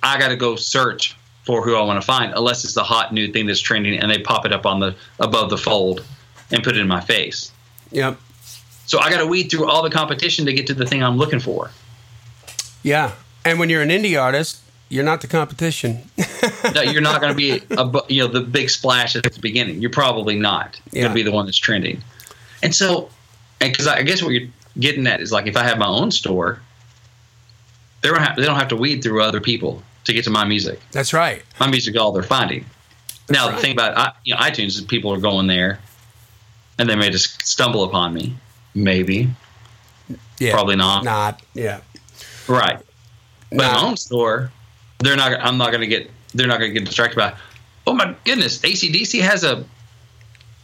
I 0.02 0.18
got 0.20 0.30
to 0.30 0.36
go 0.36 0.56
search 0.56 1.16
for 1.44 1.64
who 1.64 1.76
I 1.76 1.82
want 1.84 2.02
to 2.02 2.06
find, 2.06 2.34
unless 2.34 2.64
it's 2.64 2.74
the 2.74 2.84
hot 2.84 3.14
new 3.14 3.32
thing 3.32 3.46
that's 3.46 3.60
trending, 3.60 4.00
and 4.00 4.12
they 4.12 4.20
pop 4.20 4.46
it 4.46 4.52
up 4.52 4.66
on 4.66 4.80
the 4.80 4.96
above 5.20 5.50
the 5.50 5.58
fold 5.58 6.06
and 6.52 6.64
put 6.64 6.76
it 6.76 6.80
in 6.80 6.88
my 6.88 7.02
face. 7.02 7.52
Yep. 7.92 8.20
So 8.86 9.00
I 9.00 9.10
got 9.10 9.20
to 9.20 9.28
weed 9.28 9.50
through 9.50 9.68
all 9.68 9.84
the 9.84 9.90
competition 9.90 10.46
to 10.46 10.54
get 10.54 10.68
to 10.68 10.74
the 10.74 10.86
thing 10.86 11.04
I'm 11.04 11.18
looking 11.18 11.40
for. 11.40 11.72
Yeah. 12.84 13.14
And 13.46 13.60
when 13.60 13.70
you're 13.70 13.82
an 13.82 13.90
indie 13.90 14.22
artist, 14.22 14.62
you're 14.90 15.04
not 15.04 15.22
the 15.22 15.28
competition. 15.28 16.04
No, 16.74 16.82
you're 16.82 17.02
not 17.02 17.20
going 17.22 17.32
to 17.32 17.36
be 17.38 17.52
a, 17.72 18.02
you 18.10 18.22
know 18.22 18.28
the 18.28 18.42
big 18.42 18.70
splash 18.70 19.16
at 19.16 19.24
the 19.24 19.40
beginning. 19.40 19.82
You're 19.82 19.90
probably 19.92 20.38
not 20.38 20.80
Yeah. 20.92 21.04
going 21.04 21.12
to 21.12 21.16
be 21.16 21.24
the 21.24 21.32
one 21.32 21.46
that's 21.46 21.58
trending. 21.58 22.04
And 22.62 22.76
so, 22.76 23.10
and 23.62 23.72
because 23.72 23.88
I 23.88 24.02
guess 24.04 24.22
what 24.22 24.30
you're 24.32 24.50
getting 24.80 25.08
at 25.08 25.20
is 25.22 25.32
like 25.32 25.48
if 25.48 25.56
I 25.58 25.64
have 25.64 25.78
my 25.78 25.88
own 25.88 26.12
store, 26.12 26.62
they 28.02 28.10
don't 28.10 28.20
have, 28.22 28.36
they 28.36 28.44
don't 28.44 28.58
have 28.58 28.68
to 28.70 28.76
weed 28.76 29.02
through 29.02 29.22
other 29.24 29.42
people 29.42 29.82
to 30.06 30.14
get 30.14 30.24
to 30.26 30.30
my 30.30 30.46
music. 30.46 30.80
That's 30.92 31.14
right. 31.14 31.44
My 31.60 31.68
music 31.70 31.98
all 31.98 32.12
they're 32.12 32.24
finding. 32.24 32.66
now 33.30 33.48
right. 33.48 33.56
the 33.56 33.62
thing 33.62 33.72
about 33.72 33.98
I- 33.98 34.14
you 34.24 34.34
know, 34.36 34.40
iTunes 34.42 34.76
is 34.78 34.82
people 34.82 35.12
are 35.14 35.20
going 35.20 35.48
there, 35.48 35.80
and 36.78 36.88
they 36.90 36.96
may 36.96 37.10
just 37.10 37.46
stumble 37.48 37.84
upon 37.84 38.14
me. 38.14 38.36
Maybe, 38.76 39.30
Yeah. 40.40 40.52
probably 40.54 40.76
not. 40.76 41.04
Not. 41.04 41.42
Yeah. 41.54 41.80
Right. 42.48 42.80
But 43.50 43.58
Nah. 43.58 43.74
my 43.82 43.88
own 43.88 43.98
store, 43.98 44.52
they're 45.00 45.16
not. 45.16 45.34
I'm 45.40 45.58
not 45.58 45.72
going 45.72 45.82
to 45.82 45.88
get. 45.88 46.10
They're 46.34 46.48
not 46.48 46.60
going 46.60 46.74
to 46.74 46.80
get 46.80 46.86
distracted 46.86 47.18
by. 47.18 47.36
Oh 47.86 47.94
my 47.94 48.16
goodness! 48.26 48.60
ACDC 48.60 49.22
has 49.22 49.44
a 49.44 49.66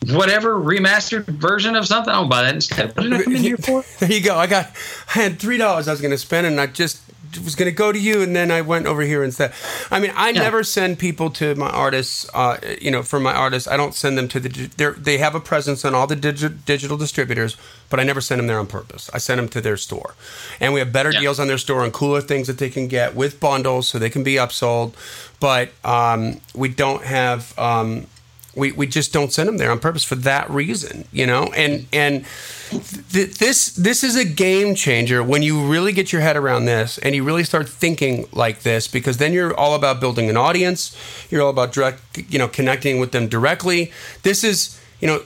whatever 0.08 0.60
remastered 0.60 1.26
version 1.26 1.76
of 1.76 1.88
something. 1.88 2.13
I'll 2.13 2.28
buy 2.28 2.43
that 2.43 2.56
instead. 2.56 2.96
What 2.96 3.04
did 3.04 3.13
I 3.13 3.24
come 3.24 3.36
in 3.36 3.41
here 3.41 3.58
for? 3.60 3.84
There 4.00 4.12
you 4.12 4.22
go. 4.22 4.36
I 4.36 4.48
got. 4.48 4.72
I 5.15 5.19
had 5.19 5.39
three 5.39 5.58
dollars 5.58 5.88
I 5.88 5.91
was 5.91 6.02
going 6.02 6.12
to 6.12 6.17
spend, 6.17 6.48
and 6.48 6.60
I 6.60 6.67
just 6.67 7.02
was 7.43 7.56
going 7.56 7.67
to 7.69 7.76
go 7.76 7.91
to 7.91 8.00
you, 8.00 8.22
and 8.22 8.36
then 8.36 8.52
I 8.52 8.62
went 8.62 8.86
over 8.86 9.02
here 9.02 9.24
instead. 9.24 9.54
I 9.91 10.00
mean, 10.00 10.12
I 10.15 10.30
Yeah. 10.30 10.41
never 10.43 10.63
send 10.63 11.00
people 11.00 11.30
to 11.32 11.56
my 11.56 11.69
artists. 11.69 12.30
Uh, 12.34 12.58
you 12.82 12.91
know, 12.91 13.04
for 13.04 13.19
my 13.19 13.34
artists, 13.34 13.67
I 13.67 13.78
don't 13.78 13.96
send 13.96 14.17
them 14.17 14.28
to 14.30 14.39
the. 14.39 14.69
They're, 14.78 15.17
have 15.19 15.36
a 15.36 15.39
presence 15.39 15.86
on 15.86 15.96
all 15.96 16.08
the 16.08 16.15
digi- 16.15 16.54
digital 16.65 16.98
distributors, 16.98 17.56
but 17.89 18.00
I 18.00 18.04
never 18.04 18.22
send 18.22 18.39
them 18.39 18.48
there 18.48 18.60
on 18.60 18.67
purpose. 18.67 19.10
I 19.13 19.17
send 19.19 19.39
them 19.39 19.50
to 19.50 19.62
their 19.62 19.78
store, 19.78 20.15
and 20.60 20.74
we 20.74 20.80
have 20.80 20.91
better 20.91 21.12
Yeah. 21.12 21.22
deals 21.22 21.39
on 21.39 21.48
their 21.48 21.58
store 21.58 21.84
and 21.84 21.93
cooler 21.93 22.22
things 22.22 22.48
that 22.48 22.58
they 22.58 22.69
can 22.69 22.88
get 22.88 23.15
with 23.15 23.39
bundles, 23.39 23.88
so 23.88 24.00
they 24.00 24.10
can 24.10 24.24
be 24.24 24.36
upsold. 24.36 24.93
But 25.39 25.69
um, 25.86 26.39
we 26.54 26.69
don't 26.69 27.04
have. 27.04 27.58
Um, 27.58 28.08
we, 28.56 28.72
we 28.72 28.86
just 28.86 29.12
don't 29.12 29.34
send 29.34 29.48
them 29.48 29.58
there 29.58 29.72
on 29.72 29.80
purpose 29.80 30.04
for 30.04 30.16
that 30.16 30.50
reason, 30.50 31.06
you 31.12 31.26
know. 31.26 31.46
And 31.56 31.88
and 31.92 32.26
th- 32.70 33.38
this 33.38 33.70
this 33.76 34.04
is 34.04 34.16
a 34.16 34.26
game 34.26 34.76
changer 34.76 35.24
when 35.24 35.42
you 35.42 35.66
really 35.66 35.92
get 35.92 36.13
your 36.13 36.22
head 36.22 36.38
around 36.38 36.66
this 36.66 36.98
and 37.00 37.16
you 37.16 37.24
really 37.24 37.44
start 37.44 37.68
thinking 37.68 38.28
like 38.32 38.62
this 38.62 38.88
because 38.88 39.18
then 39.18 39.34
you're 39.34 39.56
all 39.58 39.74
about 39.74 40.00
building 40.00 40.30
an 40.30 40.38
audience. 40.38 40.96
You're 41.32 41.42
all 41.42 41.50
about 41.50 41.74
direct, 41.74 42.00
you 42.30 42.38
know, 42.38 42.48
connecting 42.48 43.00
with 43.00 43.12
them 43.12 43.28
directly. 43.28 43.92
This 44.22 44.44
is, 44.44 44.80
you 45.00 45.08
know, 45.08 45.22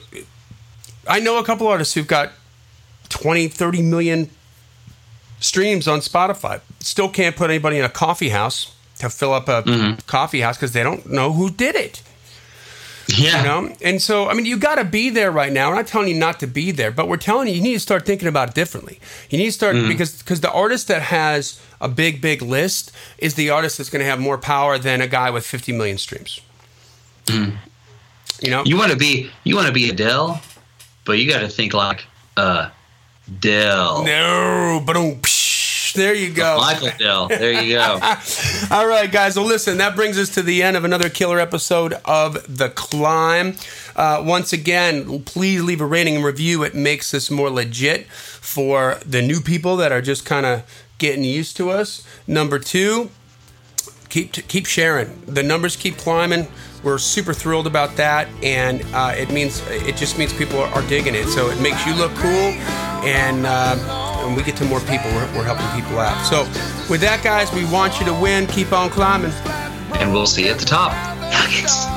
I 1.08 1.20
know 1.20 1.38
a 1.38 1.44
couple 1.44 1.68
artists 1.68 1.94
who've 1.94 2.08
got 2.08 2.32
20, 3.10 3.50
30 3.50 3.82
million 3.82 4.30
streams 5.40 5.88
on 5.88 6.00
Spotify. 6.00 6.62
Still 6.80 7.10
can't 7.10 7.36
put 7.36 7.50
anybody 7.50 7.78
in 7.78 7.84
a 7.84 7.90
coffee 7.90 8.30
house 8.30 8.74
to 9.00 9.10
fill 9.10 9.34
up 9.34 9.50
a 9.50 9.64
mm-hmm. 9.64 10.00
coffee 10.08 10.42
house 10.42 10.56
because 10.56 10.72
they 10.72 10.82
don't 10.82 11.12
know 11.12 11.34
who 11.34 11.50
did 11.50 11.76
it 11.76 12.02
Yeah. 13.16 13.38
you 13.38 13.48
know? 13.48 13.76
And 13.82 14.02
so 14.02 14.28
i 14.30 14.34
mean 14.34 14.46
you 14.46 14.58
got 14.58 14.76
to 14.76 14.84
be 14.84 15.10
there 15.10 15.32
right 15.32 15.52
now. 15.52 15.70
We're 15.70 15.76
not 15.76 15.88
telling 15.88 16.10
you 16.10 16.16
not 16.16 16.40
to 16.42 16.48
be 16.48 16.72
there 16.72 16.92
but 16.92 17.08
we're 17.08 17.18
telling 17.18 17.48
you 17.48 17.54
you 17.56 17.62
need 17.62 17.74
to 17.74 17.80
start 17.80 18.06
thinking 18.06 18.28
about 18.28 18.50
it 18.50 18.56
differently. 18.56 19.00
You 19.30 19.38
need 19.38 19.46
to 19.46 19.52
start 19.52 19.76
because 19.88 20.18
because 20.22 20.42
the 20.42 20.52
artist 20.52 20.88
that 20.90 21.02
has 21.04 21.62
a 21.80 21.88
big 21.88 22.22
big 22.22 22.42
list 22.42 22.92
is 23.18 23.36
the 23.36 23.50
artist 23.50 23.78
that's 23.78 23.90
going 23.90 24.02
to 24.02 24.10
have 24.10 24.20
more 24.20 24.38
power 24.38 24.78
than 24.78 25.02
a 25.02 25.08
guy 25.08 25.30
with 25.30 25.46
50 25.46 25.72
million 25.72 25.98
streams. 25.98 26.42
You 28.42 28.52
know? 28.52 28.64
You 28.66 28.78
want 28.78 28.92
to 28.92 28.98
be 28.98 29.30
you 29.44 29.56
want 29.56 29.68
to 29.68 29.74
be 29.74 29.90
Adele, 29.90 30.42
but 31.06 31.14
you 31.14 31.30
got 31.32 31.40
to 31.40 31.48
think 31.50 31.74
like 31.74 32.06
uh, 32.36 32.70
Dell. 33.40 34.04
no 34.06 34.82
but 34.86 34.96
there 35.98 36.14
you 36.14 36.32
go 36.32 36.58
Michael 36.58 36.90
Dell. 36.98 37.28
There 37.28 37.62
you 37.62 37.74
go. 37.74 38.00
All 38.72 38.88
right, 38.88 39.12
guys. 39.12 39.36
Well, 39.36 39.46
listen, 39.46 39.80
that 39.80 39.96
brings 39.96 40.18
us 40.18 40.30
to 40.36 40.42
the 40.42 40.64
end 40.64 40.78
of 40.78 40.86
another 40.86 41.10
killer 41.10 41.40
episode 41.40 41.94
of 42.06 42.58
The 42.58 42.70
Climb. 42.70 43.56
Uh, 43.96 44.24
once 44.26 44.54
again, 44.54 45.24
please 45.24 45.64
leave 45.64 45.82
a 45.82 45.86
rating 45.86 46.16
and 46.18 46.24
review. 46.24 46.64
It 46.64 46.76
makes 46.76 47.14
us 47.14 47.32
more 47.32 47.50
legit 47.50 48.08
for 48.08 49.00
the 49.06 49.22
new 49.22 49.42
people 49.42 49.76
that 49.78 49.92
are 49.92 50.02
just 50.02 50.24
kind 50.24 50.46
of 50.46 50.64
getting 51.00 51.24
used 51.24 51.58
to 51.58 51.72
us. 51.72 52.06
Number 52.28 52.60
two, 52.60 53.10
keep 54.10 54.32
keep 54.34 54.66
sharing. 54.68 55.22
The 55.26 55.44
numbers 55.44 55.76
keep 55.76 55.98
climbing. 55.98 56.48
We're 56.84 56.98
super 57.00 57.34
thrilled 57.34 57.68
about 57.68 57.96
that, 57.96 58.28
and 58.44 58.84
uh, 58.94 59.14
it 59.16 59.32
means 59.32 59.62
it 59.70 59.98
just 59.98 60.18
means 60.18 60.32
people 60.34 60.60
are, 60.60 60.68
are 60.74 60.88
digging 60.88 61.16
it. 61.16 61.28
So 61.28 61.50
it 61.50 61.60
makes 61.60 61.86
you 61.86 61.94
look 61.96 62.14
cool, 62.16 62.52
and 63.04 63.46
uh, 63.46 63.76
when 64.26 64.36
we 64.36 64.44
get 64.44 64.56
to 64.58 64.66
more 64.66 64.80
people, 64.82 65.10
we're, 65.12 65.38
we're 65.38 65.44
helping 65.44 65.68
people 65.80 66.00
out. 66.00 66.24
So 66.26 66.44
with 66.90 67.02
that, 67.02 67.22
guys, 67.24 67.52
we 67.54 67.66
want 67.66 68.00
you 68.00 68.06
to 68.06 68.14
win. 68.14 68.48
Keep 68.48 68.74
on 68.74 68.90
climbing. 68.90 69.32
and 69.94 70.14
we'll 70.14 70.28
see 70.28 70.46
you 70.46 70.52
at 70.52 70.60
the 70.60 70.66
top. 70.66 70.94